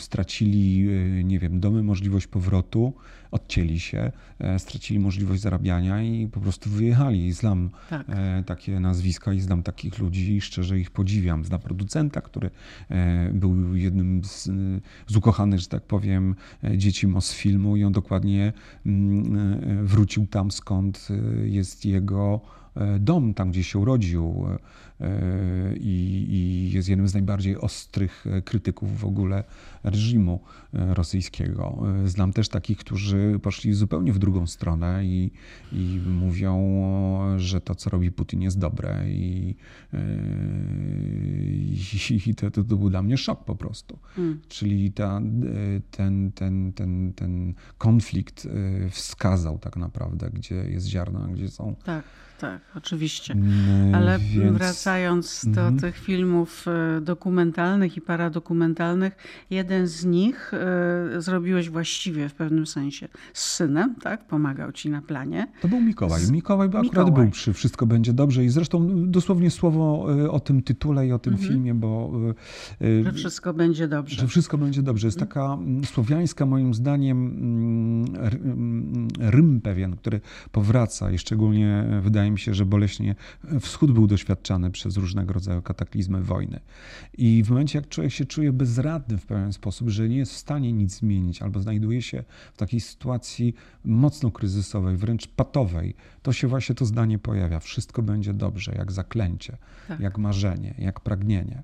[0.00, 0.88] stracili,
[1.24, 2.92] nie wiem, domy, możliwość powrotu,
[3.30, 7.32] odcięli się, e, stracili możliwość zarabiania i po prostu wyjechali.
[7.32, 8.06] Znam tak.
[8.08, 11.44] E, takie nazwiska i znam takich ludzi i szczerze ich podziwiam.
[11.44, 12.50] Znam producenta, który
[12.90, 14.50] e, był jednym z,
[15.06, 16.34] z ukochanych, że tak powiem,
[16.76, 18.52] dzieci Mosfilmu i on dokładnie
[18.86, 21.08] mm, wrócił tam, skąd
[21.44, 22.40] jest jego
[23.00, 24.46] dom, tam gdzie się urodził
[25.80, 29.44] i, i jest jednym z najbardziej ostrych krytyków w ogóle
[29.86, 30.40] reżimu
[30.74, 31.82] e, rosyjskiego.
[32.04, 35.30] E, znam też takich, którzy poszli zupełnie w drugą stronę i,
[35.72, 36.80] i mówią,
[37.36, 39.04] że to, co robi Putin, jest dobre.
[39.08, 39.56] I,
[39.92, 39.98] e,
[42.10, 43.98] i, i to, to, to, był dla mnie szok po prostu.
[44.14, 44.40] Hmm.
[44.48, 45.20] Czyli ta,
[45.90, 48.48] ten, ten, ten, ten konflikt
[48.90, 51.74] wskazał tak naprawdę, gdzie jest ziarno, a gdzie są.
[51.84, 52.04] Tak
[52.38, 53.34] tak, oczywiście.
[53.34, 54.58] Mm, Ale Więc...
[54.58, 55.78] wracając do mhm.
[55.78, 59.16] tych filmów e, dokumentalnych i paradokumentalnych,
[59.50, 60.52] jeden z nich
[61.16, 64.26] y, zrobiłeś właściwie w pewnym sensie z synem, tak?
[64.26, 65.46] Pomagał ci na planie.
[65.60, 66.22] To był Mikołaj.
[66.30, 67.12] Mikołaj, akurat Mikołaj.
[67.12, 71.18] był przy Wszystko będzie dobrze i zresztą dosłownie słowo e, o tym tytule i o
[71.18, 71.50] tym mhm.
[71.50, 72.12] filmie, bo...
[73.04, 74.16] Że wszystko będzie dobrze.
[74.16, 75.06] Że wszystko będzie dobrze.
[75.06, 75.28] Jest mhm.
[75.28, 75.58] taka
[75.92, 77.36] słowiańska moim zdaniem
[79.18, 80.20] rym pewien, który
[80.52, 83.14] powraca i szczególnie wydaje wydaje mi się, że boleśnie
[83.60, 86.60] wschód był doświadczany przez różnego rodzaju kataklizmy wojny.
[87.18, 90.36] I w momencie, jak człowiek się czuje bezradny w pewien sposób, że nie jest w
[90.36, 96.48] stanie nic zmienić, albo znajduje się w takiej sytuacji mocno kryzysowej, wręcz patowej, to się
[96.48, 97.60] właśnie to zdanie pojawia.
[97.60, 99.56] Wszystko będzie dobrze, jak zaklęcie,
[99.88, 100.00] tak.
[100.00, 101.62] jak marzenie, jak pragnienie.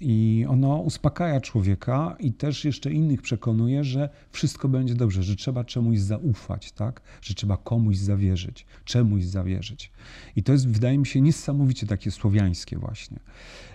[0.00, 5.64] I ono uspokaja człowieka i też jeszcze innych przekonuje, że wszystko będzie dobrze, że trzeba
[5.64, 7.00] czemuś zaufać, tak?
[7.22, 9.90] że trzeba komuś zawierzyć, czemuś zawierzyć.
[10.36, 13.18] I to jest, wydaje mi się, niesamowicie takie słowiańskie właśnie.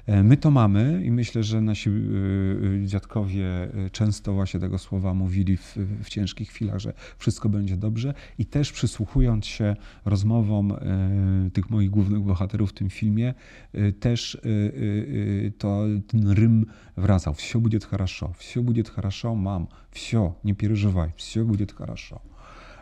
[0.06, 3.48] E, my to mamy i myślę, że nasi e, e, dziadkowie
[3.92, 8.72] często właśnie tego słowa mówili w, w ciężkich chwilach, że wszystko będzie dobrze i też
[8.72, 10.72] przysłuchując się rozmowom
[11.52, 13.34] tych moich głównych bohaterów w tym filmie,
[14.00, 14.40] też
[15.58, 17.34] to ten rym wracał.
[17.34, 22.20] Все будет хорошо, все будет хорошо, mam, все, nie переживай, все будет хорошо.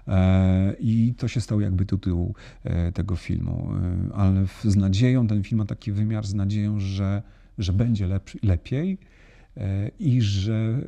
[0.07, 3.73] E, I to się stało jakby tytuł e, tego filmu.
[4.11, 7.21] E, ale z nadzieją, ten film ma taki wymiar, z nadzieją, że,
[7.57, 8.97] że będzie lepszy, lepiej
[9.99, 10.81] i że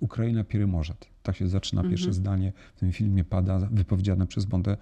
[0.00, 1.08] Ukraina pierymorzet.
[1.22, 1.90] Tak się zaczyna mhm.
[1.90, 4.76] pierwsze zdanie w tym filmie, pada wypowiedziane przez Bondę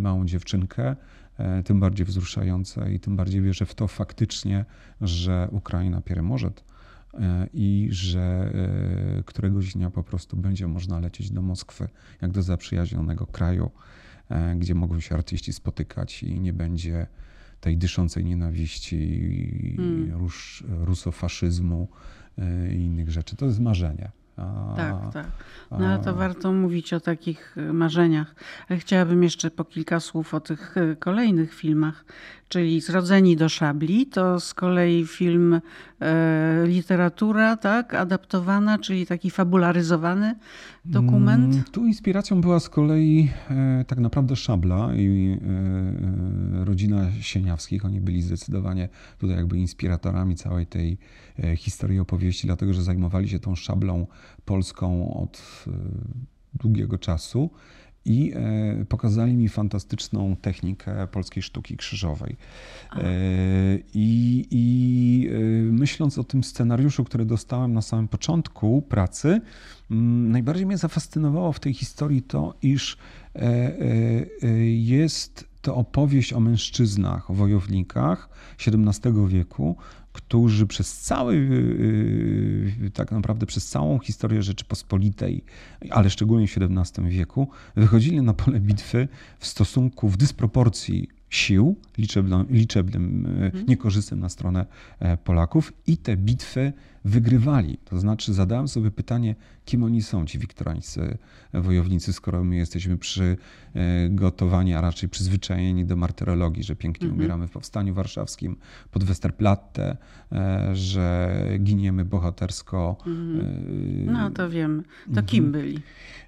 [0.00, 0.96] małą dziewczynkę,
[1.64, 4.64] tym bardziej wzruszające i tym bardziej wierzę w to faktycznie,
[5.00, 6.64] że Ukraina pierymorzet
[7.54, 8.52] i że
[9.18, 11.88] e, któregoś dnia po prostu będzie można lecieć do Moskwy,
[12.22, 13.70] jak do zaprzyjaźnionego kraju,
[14.28, 17.06] e, gdzie mogą się artyści spotykać i nie będzie
[17.60, 19.76] tej dyszącej nienawiści,
[20.12, 21.88] rus, rusofaszyzmu
[22.72, 23.36] i innych rzeczy.
[23.36, 24.10] To jest marzenie.
[24.36, 25.26] A, tak, tak.
[25.70, 28.34] No ale to warto mówić o takich marzeniach.
[28.78, 32.04] Chciałabym jeszcze po kilka słów o tych kolejnych filmach,
[32.52, 35.60] czyli Zrodzeni do szabli, to z kolei film
[36.00, 40.34] e, literatura, tak, adaptowana, czyli taki fabularyzowany
[40.84, 41.54] dokument.
[41.54, 47.84] Mm, tu inspiracją była z kolei e, tak naprawdę szabla i e, e, rodzina Sieniawskich.
[47.84, 48.88] Oni byli zdecydowanie
[49.18, 50.98] tutaj jakby inspiratorami całej tej
[51.38, 54.06] e, historii opowieści, dlatego że zajmowali się tą szablą
[54.44, 55.70] polską od e,
[56.54, 57.50] długiego czasu
[58.04, 62.36] i e, pokazali mi fantastyczną technikę polskiej sztuki krzyżowej.
[62.96, 63.04] E,
[63.94, 65.38] I, I e,
[65.72, 69.40] myśląc o tym scenariuszu, który dostałem na samym początku pracy,
[69.90, 72.96] mm, najbardziej mnie zafascynowało w tej historii to, iż
[74.76, 78.28] jest to opowieść o mężczyznach, wojownikach
[78.66, 79.76] XVII wieku,
[80.12, 85.44] którzy przez cały, y, y, tak naprawdę przez całą historię Rzeczypospolitej,
[85.90, 92.46] ale szczególnie w XVII wieku, wychodzili na pole bitwy w stosunku, w dysproporcji sił liczebnym,
[92.50, 93.66] liczebnym mhm.
[93.66, 94.66] niekorzystnym na stronę
[95.00, 96.72] e, Polaków i te bitwy
[97.04, 97.78] wygrywali.
[97.84, 99.34] To znaczy zadałem sobie pytanie,
[99.64, 101.18] kim oni są, ci wiktorańscy
[101.54, 107.18] wojownicy, skoro my jesteśmy przygotowani, a raczej przyzwyczajeni do martyrologii, że pięknie mhm.
[107.20, 108.56] umieramy w Powstaniu Warszawskim
[108.90, 109.96] pod Westerplatte,
[110.32, 112.96] e, że giniemy bohatersko.
[113.06, 114.12] Mhm.
[114.12, 114.82] No to wiem.
[115.14, 115.64] To kim mhm.
[115.64, 115.82] byli?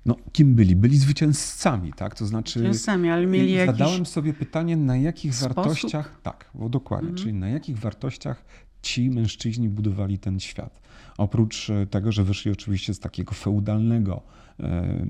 [0.07, 0.77] No, kim byli?
[0.77, 2.15] Byli zwycięzcami, tak?
[2.15, 2.59] To znaczy.
[2.59, 3.79] Zwycięzcami, ale mieli jakiś.
[3.79, 5.57] Zadałem sobie pytanie, na jakich sposób?
[5.57, 6.21] wartościach.
[6.23, 8.45] Tak, bo dokładnie, czyli na jakich wartościach
[8.85, 10.81] ci mężczyźni budowali ten świat.
[11.19, 14.23] Oprócz e, tego, że wyszli oczywiście z takiego feudalnego
[14.61, 15.07] e,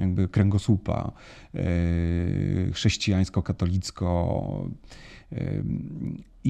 [0.00, 1.12] jakby kręgosłupa
[1.54, 1.60] e,
[2.72, 4.68] chrześcijańsko-katolicko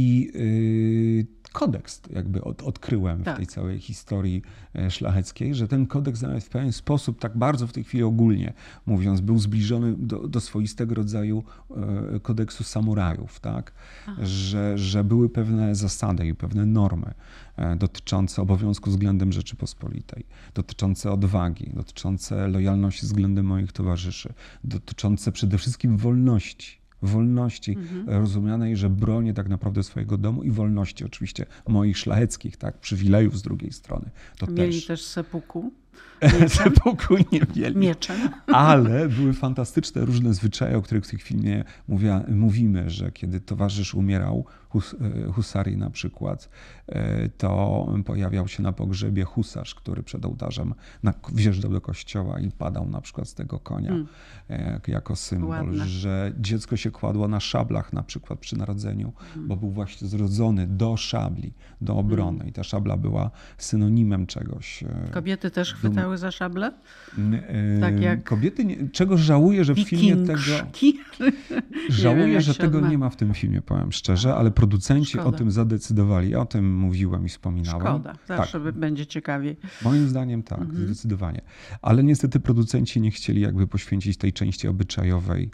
[0.00, 0.32] i
[1.52, 3.34] kodeks jakby od, odkryłem tak.
[3.34, 4.42] w tej całej historii
[4.74, 8.52] e, szlacheckiej, że ten kodeks nawet w pewien sposób, tak bardzo w tej chwili ogólnie
[8.86, 11.44] mówiąc, był zbliżony do, do swoistego rodzaju
[12.16, 13.72] e, kodeksu samurajów, tak?
[14.22, 17.14] Że, że były pewne zasady i pewne normy
[17.56, 24.32] e, dotyczące obowiązku względem Rzeczypospolitej, dotyczące odwagi, dotyczące lojalności względem moich towarzyszy,
[24.64, 28.08] dotyczące przede wszystkim wolności wolności mhm.
[28.08, 33.42] rozumianej, że bronię tak naprawdę swojego domu i wolności oczywiście moich szlacheckich, tak, przywilejów z
[33.42, 34.10] drugiej strony.
[34.38, 35.72] To Mieli też, też sepuku.
[36.48, 37.76] Sepuku nie mieli.
[37.76, 38.16] Mieczem.
[38.46, 43.94] Ale były fantastyczne różne zwyczaje, o których w tej filmie mówia, mówimy, że kiedy towarzysz
[43.94, 46.48] umierał, hus, e, husarii na przykład,
[46.88, 50.74] e, to pojawiał się na pogrzebie husarz, który przed ołtarzem
[51.32, 54.80] wjeżdżał do kościoła i padał na przykład z tego konia hmm.
[54.88, 55.86] jako symbol, Ładne.
[55.86, 59.48] że dziecko się kładło na szablach na przykład przy narodzeniu, hmm.
[59.48, 62.48] bo był właśnie zrodzony do szabli, do obrony hmm.
[62.48, 64.84] i ta szabla była synonimem czegoś.
[65.10, 66.72] Kobiety też chwytały za szable?
[67.80, 70.40] Tak jak Kobiety, nie, czego żałuję, że w filmie tego...
[71.88, 75.28] Żałuję, wiem, że tego nie ma w tym filmie, powiem szczerze, ale producenci Szkoda.
[75.28, 76.30] o tym zadecydowali.
[76.30, 77.80] Ja o tym mówiłem i wspominałem.
[77.80, 78.74] Szkoda, zawsze tak.
[78.74, 79.56] będzie ciekawiej.
[79.82, 80.84] Moim zdaniem tak, mhm.
[80.84, 81.40] zdecydowanie.
[81.82, 85.50] Ale niestety producenci nie chcieli jakby poświęcić tej części obyczajowej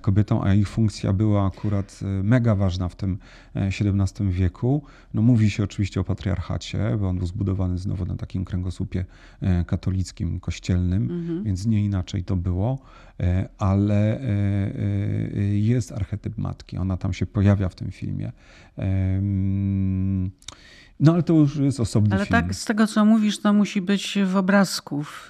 [0.00, 3.18] kobietom, a ich funkcja była akurat e, mega ważna w tym
[3.54, 4.82] XVII e, wieku.
[5.14, 9.04] No, mówi się oczywiście o patriarchacie, bo on był zbudowany znowu na takim kręgosłupie
[9.66, 11.44] katolickim, kościelnym, mhm.
[11.44, 12.78] więc nie inaczej to było,
[13.58, 14.20] ale
[15.52, 18.32] jest archetyp matki, ona tam się pojawia w tym filmie.
[21.00, 22.36] No ale to już jest osobny ale film.
[22.36, 25.28] Ale tak, z tego co mówisz, to musi być w obrazku, w,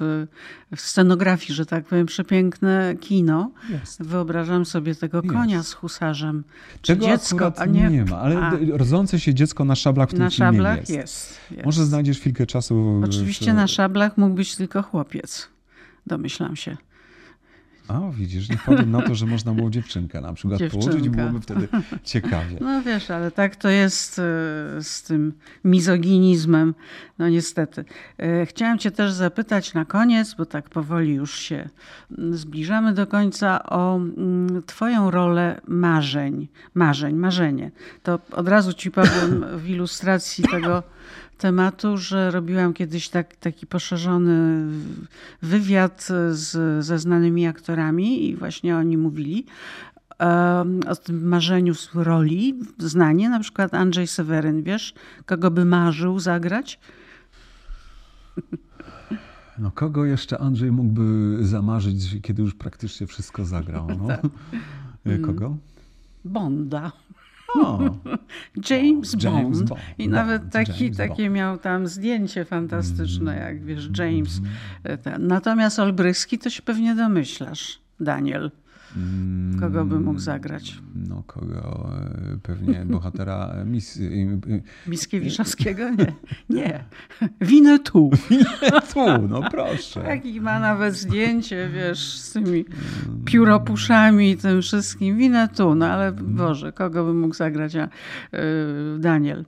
[0.77, 3.51] w scenografii, że tak powiem, przepiękne kino.
[3.71, 4.03] Jest.
[4.03, 5.69] Wyobrażam sobie tego konia jest.
[5.69, 6.45] z husarzem.
[6.83, 7.91] Czy tego dziecko, a nie...
[7.91, 8.53] nie ma, ale a.
[8.73, 10.91] rodzące się dziecko na szablach w tym na filmie szablach jest.
[10.91, 11.65] Jest, jest.
[11.65, 13.01] Może znajdziesz chwilkę czasu.
[13.05, 13.55] Oczywiście w...
[13.55, 15.49] na szablach mógł być tylko chłopiec.
[16.07, 16.77] Domyślam się.
[17.91, 20.87] A, widzisz, nie wpadłem na to, że można było dziewczynkę na przykład Dziewczynka.
[20.87, 21.69] położyć, byłoby wtedy
[22.05, 22.57] ciekawie.
[22.61, 24.23] No wiesz, ale tak to jest e,
[24.83, 25.33] z tym
[25.65, 26.75] mizoginizmem,
[27.19, 27.85] no niestety.
[28.19, 31.69] E, chciałam cię też zapytać na koniec, bo tak powoli już się
[32.19, 37.71] mm, zbliżamy do końca, o mm, twoją rolę marzeń, marzeń, marzenie.
[38.03, 40.83] To od razu ci powiem w ilustracji tego
[41.41, 44.67] tematu, że robiłam kiedyś tak, taki poszerzony
[45.43, 49.47] wywiad z, ze znanymi aktorami i właśnie oni mówili
[50.89, 52.55] o tym marzeniu z roli.
[52.79, 54.95] Znanie, na przykład Andrzej Seweryn, wiesz,
[55.27, 56.81] kogo by marzył zagrać?
[59.59, 63.89] No kogo jeszcze Andrzej mógłby zamarzyć, kiedy już praktycznie wszystko zagrał?
[63.99, 64.07] No?
[65.05, 65.21] tak.
[65.23, 65.57] Kogo?
[66.25, 66.93] Bonda.
[68.71, 69.69] James, James Bond.
[69.69, 69.81] Bond.
[69.99, 70.13] I Bond.
[70.13, 71.35] nawet taki, takie Bond.
[71.37, 74.41] miał tam zdjęcie fantastyczne, jak wiesz, James.
[75.05, 75.27] Mm.
[75.27, 78.51] Natomiast Olbryski to się pewnie domyślasz, Daniel.
[79.61, 80.79] Kogo by mógł zagrać?
[81.09, 81.91] No kogo?
[82.35, 83.99] E, pewnie bohatera mis...
[84.87, 85.91] Miskiewiczowskiego?
[85.91, 86.07] Nie.
[86.49, 86.85] Nie.
[87.41, 88.11] Winę tu.
[88.31, 90.03] Winę tu, no proszę.
[90.03, 92.65] Taki ma nawet zdjęcie, wiesz, z tymi
[93.25, 95.17] pióropuszami i tym wszystkim.
[95.17, 97.89] Winę tu, no ale Boże, kogo by mógł zagrać a,
[98.99, 99.45] Daniel.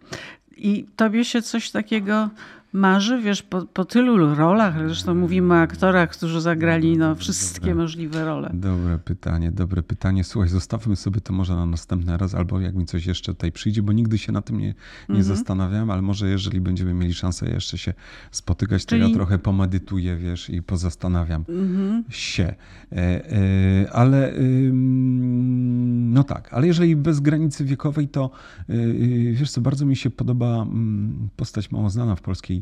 [0.56, 2.30] I tobie się coś takiego
[2.72, 7.74] marzy, wiesz, po, po tylu rolach, zresztą mówimy o aktorach, którzy zagrali no, wszystkie dobre,
[7.74, 8.50] możliwe role.
[8.54, 10.24] Dobre pytanie, dobre pytanie.
[10.24, 13.82] Słuchaj, zostawmy sobie to może na następny raz, albo jak mi coś jeszcze tutaj przyjdzie,
[13.82, 14.74] bo nigdy się na tym nie, nie
[15.08, 15.22] mhm.
[15.24, 17.94] zastanawiałem, ale może jeżeli będziemy mieli szansę jeszcze się
[18.30, 19.02] spotykać, Czyli...
[19.02, 22.04] to ja trochę pomedytuję, wiesz, i pozastanawiam mhm.
[22.08, 22.54] się.
[22.92, 24.32] E, e, ale
[26.12, 28.30] No tak, ale jeżeli bez granicy wiekowej, to
[29.32, 32.61] wiesz co, bardzo mi się podoba mm, postać mało znana w polskiej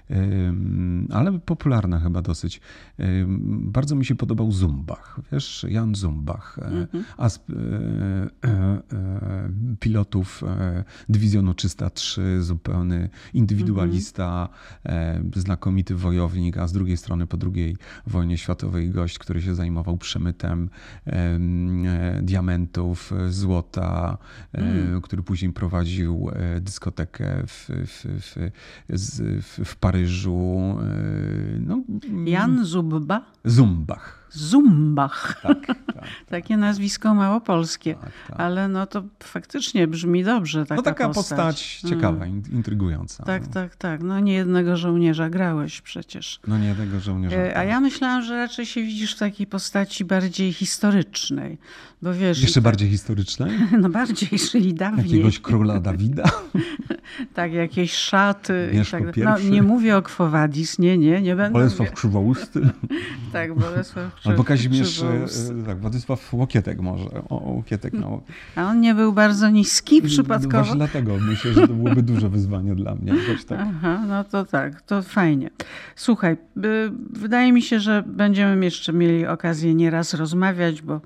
[1.09, 2.61] ale popularna chyba dosyć.
[3.47, 7.03] Bardzo mi się podobał Zumbach, wiesz, Jan Zumbach, mm-hmm.
[9.79, 10.43] pilotów
[11.09, 14.49] Dywizjonu 303, zupełny indywidualista,
[14.83, 15.39] mm-hmm.
[15.39, 17.77] znakomity wojownik, a z drugiej strony po II
[18.07, 20.69] wojnie światowej gość, który się zajmował przemytem
[22.21, 24.17] diamentów, złota,
[24.53, 25.01] mm.
[25.01, 26.29] który później prowadził
[26.61, 28.05] dyskotekę w, w,
[28.89, 30.77] w, w Paryżu Paryżu.
[30.81, 31.81] E, no,
[32.25, 33.25] Jan Zubba?
[33.45, 34.20] Zumbach.
[34.31, 35.39] Zumbach.
[35.43, 36.03] Tak, tak, tak.
[36.29, 37.95] Takie nazwisko małopolskie.
[37.95, 38.39] Tak, tak.
[38.39, 42.43] Ale no to faktycznie brzmi dobrze taka No taka postać, postać ciekawa, mm.
[42.51, 43.23] intrygująca.
[43.23, 43.53] Tak, no.
[43.53, 44.03] tak, tak.
[44.03, 46.39] No nie jednego żołnierza grałeś przecież.
[46.47, 47.35] No nie jednego żołnierza.
[47.35, 51.57] E, a ja myślałam, że raczej się widzisz w takiej postaci bardziej historycznej.
[52.01, 53.51] Bo wiesz, Jeszcze tak, bardziej historycznej?
[53.81, 55.05] No bardziej, czyli dawniej.
[55.05, 56.23] Jakiegoś króla Dawida?
[57.33, 58.71] tak, jakieś szaty.
[58.91, 61.53] tak, no, nie mówię o Quo Vadis, nie, nie, nie będę.
[61.53, 62.69] Bolesław Krzywousty.
[63.33, 64.29] tak, Bolesław Krzywousty.
[64.29, 67.09] Albo Kazimierz, e, tak, Władysław Łokietek może.
[67.29, 68.21] O, Łokietek, no.
[68.55, 70.57] A on nie był bardzo niski przypadkowo?
[70.57, 73.13] Właśnie dlatego myślę, że to byłoby duże wyzwanie dla mnie.
[73.47, 73.59] Tak.
[73.61, 75.49] Aha, no to tak, to fajnie.
[75.95, 76.37] Słuchaj,
[77.09, 81.01] wydaje mi się, że będziemy jeszcze mieli okazję nieraz rozmawiać, bo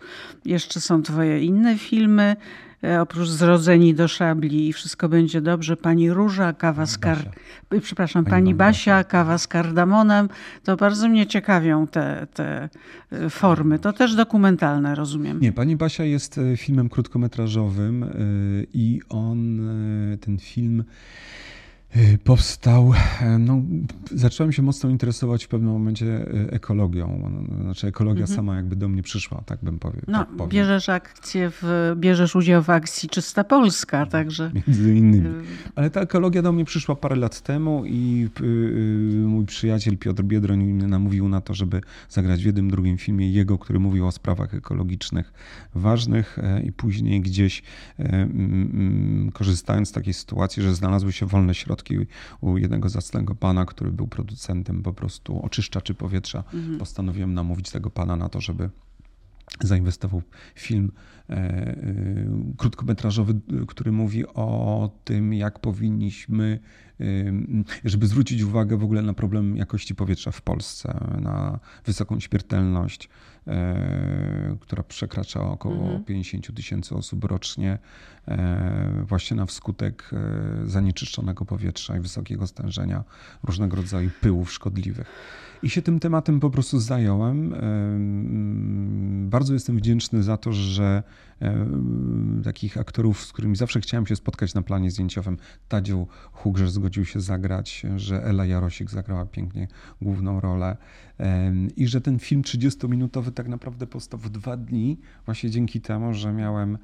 [0.45, 2.35] jeszcze są twoje inne filmy.
[2.85, 7.17] E, oprócz Zrodzeni do szabli i wszystko będzie dobrze, pani Róża, kawa z kar...
[7.81, 10.29] Przepraszam, pani, pani Basia, kawa z kardamonem.
[10.63, 12.69] To bardzo mnie ciekawią te, te
[13.11, 13.79] e, formy.
[13.79, 15.39] To też dokumentalne, rozumiem.
[15.39, 18.05] Nie, pani Basia jest e, filmem krótkometrażowym
[18.73, 19.61] i on,
[20.21, 20.83] ten film
[22.23, 23.61] powstał, e, no,
[24.11, 27.31] zacząłem się mocno interesować w pewnym momencie e, ekologią.
[27.61, 28.35] Znaczy ekologia mhm.
[28.35, 30.05] sama jakby do mnie przyszła, tak bym powiedział.
[30.07, 30.49] No, tak powiem.
[30.49, 34.51] bierzesz akcję, w, bierzesz udział w akcji Czysta Polska, także...
[34.67, 35.27] Między innymi.
[35.27, 35.43] Y,
[35.75, 40.63] Ale ta ekologia do mnie przyszła parę lat temu i y, mój przyjaciel Piotr Biedroń
[40.65, 45.33] namówił na to, żeby zagrać w jednym, drugim filmie jego, który mówił o sprawach ekologicznych
[45.75, 47.63] ważnych e, i później gdzieś
[49.33, 51.84] korzystając z takiej sytuacji, że znalazły się wolne środki
[52.41, 56.43] u jednego zacnego pana, który był producentem po prostu oczyszczaczy powietrza.
[56.53, 56.77] Mhm.
[56.77, 58.69] Postanowiłem namówić tego pana na to, żeby
[59.61, 60.21] zainwestował
[60.55, 60.91] w film
[61.29, 61.75] e, e,
[62.57, 63.33] krótkometrażowy,
[63.67, 66.59] który mówi o tym, jak powinniśmy,
[67.85, 73.09] żeby zwrócić uwagę w ogóle na problem jakości powietrza w Polsce, na wysoką śmiertelność,
[73.47, 76.03] e, która przekracza około mhm.
[76.03, 77.77] 50 tysięcy osób rocznie,
[79.03, 80.11] właśnie na wskutek
[80.65, 83.03] zanieczyszczonego powietrza i wysokiego stężenia
[83.43, 85.07] różnego rodzaju pyłów szkodliwych.
[85.63, 87.55] I się tym tematem po prostu zająłem.
[89.29, 91.03] Bardzo jestem wdzięczny za to, że
[92.43, 97.21] takich aktorów, z którymi zawsze chciałem się spotkać na planie zdjęciowym, Tadziu Hugrze zgodził się
[97.21, 99.67] zagrać, że Ela Jarosik zagrała pięknie
[100.01, 100.77] główną rolę
[101.75, 106.33] i że ten film 30-minutowy tak naprawdę powstał w dwa dni, właśnie dzięki temu, że
[106.33, 106.77] miałem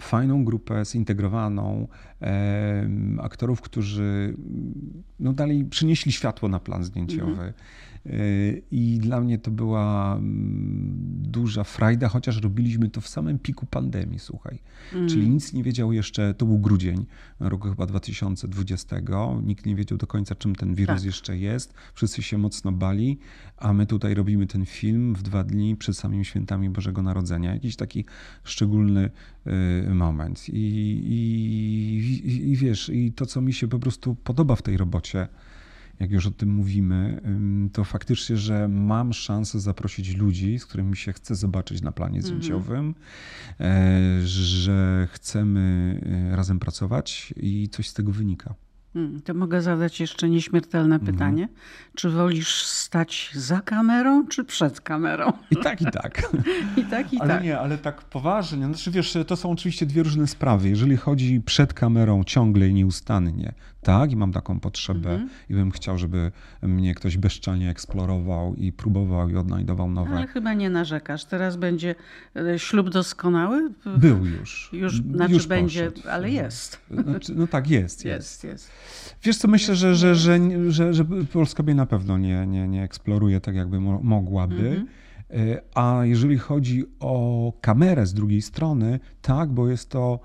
[0.00, 1.88] fajną grupę zintegrowaną
[3.22, 4.36] aktorów, którzy
[5.20, 7.32] no, dalej przynieśli światło na plan zdjęciowy.
[7.32, 7.52] -hmm.
[8.70, 14.18] I dla mnie to była mm, duża frajda, chociaż robiliśmy to w samym piku pandemii,
[14.18, 14.58] słuchaj.
[14.94, 15.08] Mm.
[15.08, 17.06] Czyli nic nie wiedział jeszcze, to był grudzień
[17.40, 18.96] roku chyba 2020.
[19.42, 21.04] Nikt nie wiedział do końca, czym ten wirus tak.
[21.04, 21.74] jeszcze jest.
[21.94, 23.18] Wszyscy się mocno bali,
[23.56, 27.54] a my tutaj robimy ten film w dwa dni przed samymi świętami Bożego Narodzenia.
[27.54, 28.04] Jakiś taki
[28.44, 29.10] szczególny
[29.86, 30.48] y, moment.
[30.48, 34.76] I, i, i, I wiesz, i to, co mi się po prostu podoba w tej
[34.76, 35.28] robocie,
[36.00, 37.20] jak już o tym mówimy,
[37.72, 42.24] to faktycznie, że mam szansę zaprosić ludzi, z którymi się chcę zobaczyć na planie mhm.
[42.24, 42.94] zdjęciowym,
[43.58, 44.26] mm.
[44.26, 46.00] że chcemy
[46.32, 48.54] e, razem pracować i coś z tego wynika.
[48.92, 51.12] Hmm, to mogę zadać jeszcze nieśmiertelne mhm.
[51.12, 51.48] pytanie.
[51.94, 55.32] Czy wolisz stać za kamerą, czy przed kamerą?
[55.50, 56.22] I tak, i tak.
[56.76, 57.44] I tak, i ale tak.
[57.44, 58.66] nie, ale tak poważnie.
[58.66, 60.68] Znaczy wiesz, to są oczywiście dwie różne sprawy.
[60.68, 65.30] Jeżeli chodzi przed kamerą ciągle i nieustannie, tak, i mam taką potrzebę mhm.
[65.50, 70.16] i bym chciał, żeby mnie ktoś bezczelnie eksplorował i próbował i odnajdował nowe.
[70.16, 71.24] Ale chyba nie narzekasz.
[71.24, 71.94] Teraz będzie
[72.36, 73.70] e, ślub doskonały?
[73.98, 74.70] Był już.
[74.72, 76.08] Już, znaczy już będzie, poszedł.
[76.10, 76.80] ale jest.
[76.90, 78.44] Znaczy, no tak, jest, jest.
[78.44, 78.70] Jest, jest.
[79.22, 82.82] Wiesz co, myślę, że, że, że, że, że Polska mnie na pewno nie, nie, nie
[82.82, 84.68] eksploruje tak, jakby mogłaby.
[84.68, 84.86] Mhm.
[85.30, 90.20] E, a jeżeli chodzi o kamerę z drugiej strony, tak, bo jest to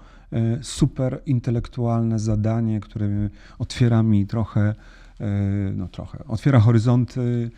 [0.61, 3.29] super intelektualne zadanie, które
[3.59, 4.75] otwiera mi trochę,
[5.19, 5.25] e,
[5.75, 7.51] no trochę, otwiera horyzonty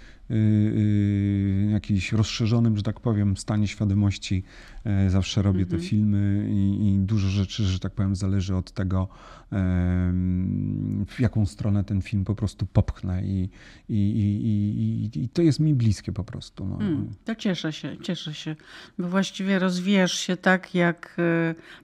[1.72, 4.44] jakimś rozszerzonym, że tak powiem, stanie świadomości
[4.86, 5.90] yy, zawsze robię te mhm.
[5.90, 9.08] filmy i, i, dużo rzeczy, że tak powiem, zależy od tego,
[11.08, 13.50] w jaką stronę ten film po prostu popchnę i,
[13.90, 13.96] i,
[15.14, 16.66] i, i to jest mi bliskie po prostu.
[16.68, 16.76] No.
[16.76, 18.56] Mm, to cieszę się, cieszę się,
[19.00, 21.18] bo właściwie rozwijasz się tak, jak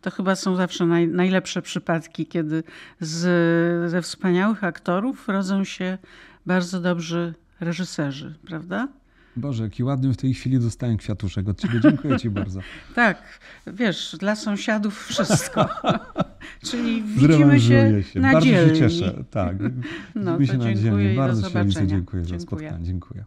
[0.02, 2.64] to chyba są zawsze naj, najlepsze przypadki, kiedy
[3.00, 5.98] z, ze wspaniałych aktorów rodzą się
[6.46, 8.88] bardzo dobrzy reżyserzy, prawda?
[9.36, 11.80] Boże, jaki ładny w tej chwili dostałem kwiatuszek od ciebie.
[11.80, 12.59] Dziękuję ci bardzo.
[12.95, 15.70] tak, wiesz, dla sąsiadów wszystko.
[16.68, 18.20] Czyli widzimy się, się.
[18.20, 18.76] na Bardzo dzielni.
[18.76, 19.24] się cieszę.
[19.32, 19.55] Tak,
[20.16, 21.16] no, widzimy się na dzielni.
[21.16, 22.86] Bardzo ci dziękuję, dziękuję za spotkanie.
[22.86, 23.26] Dziękuję.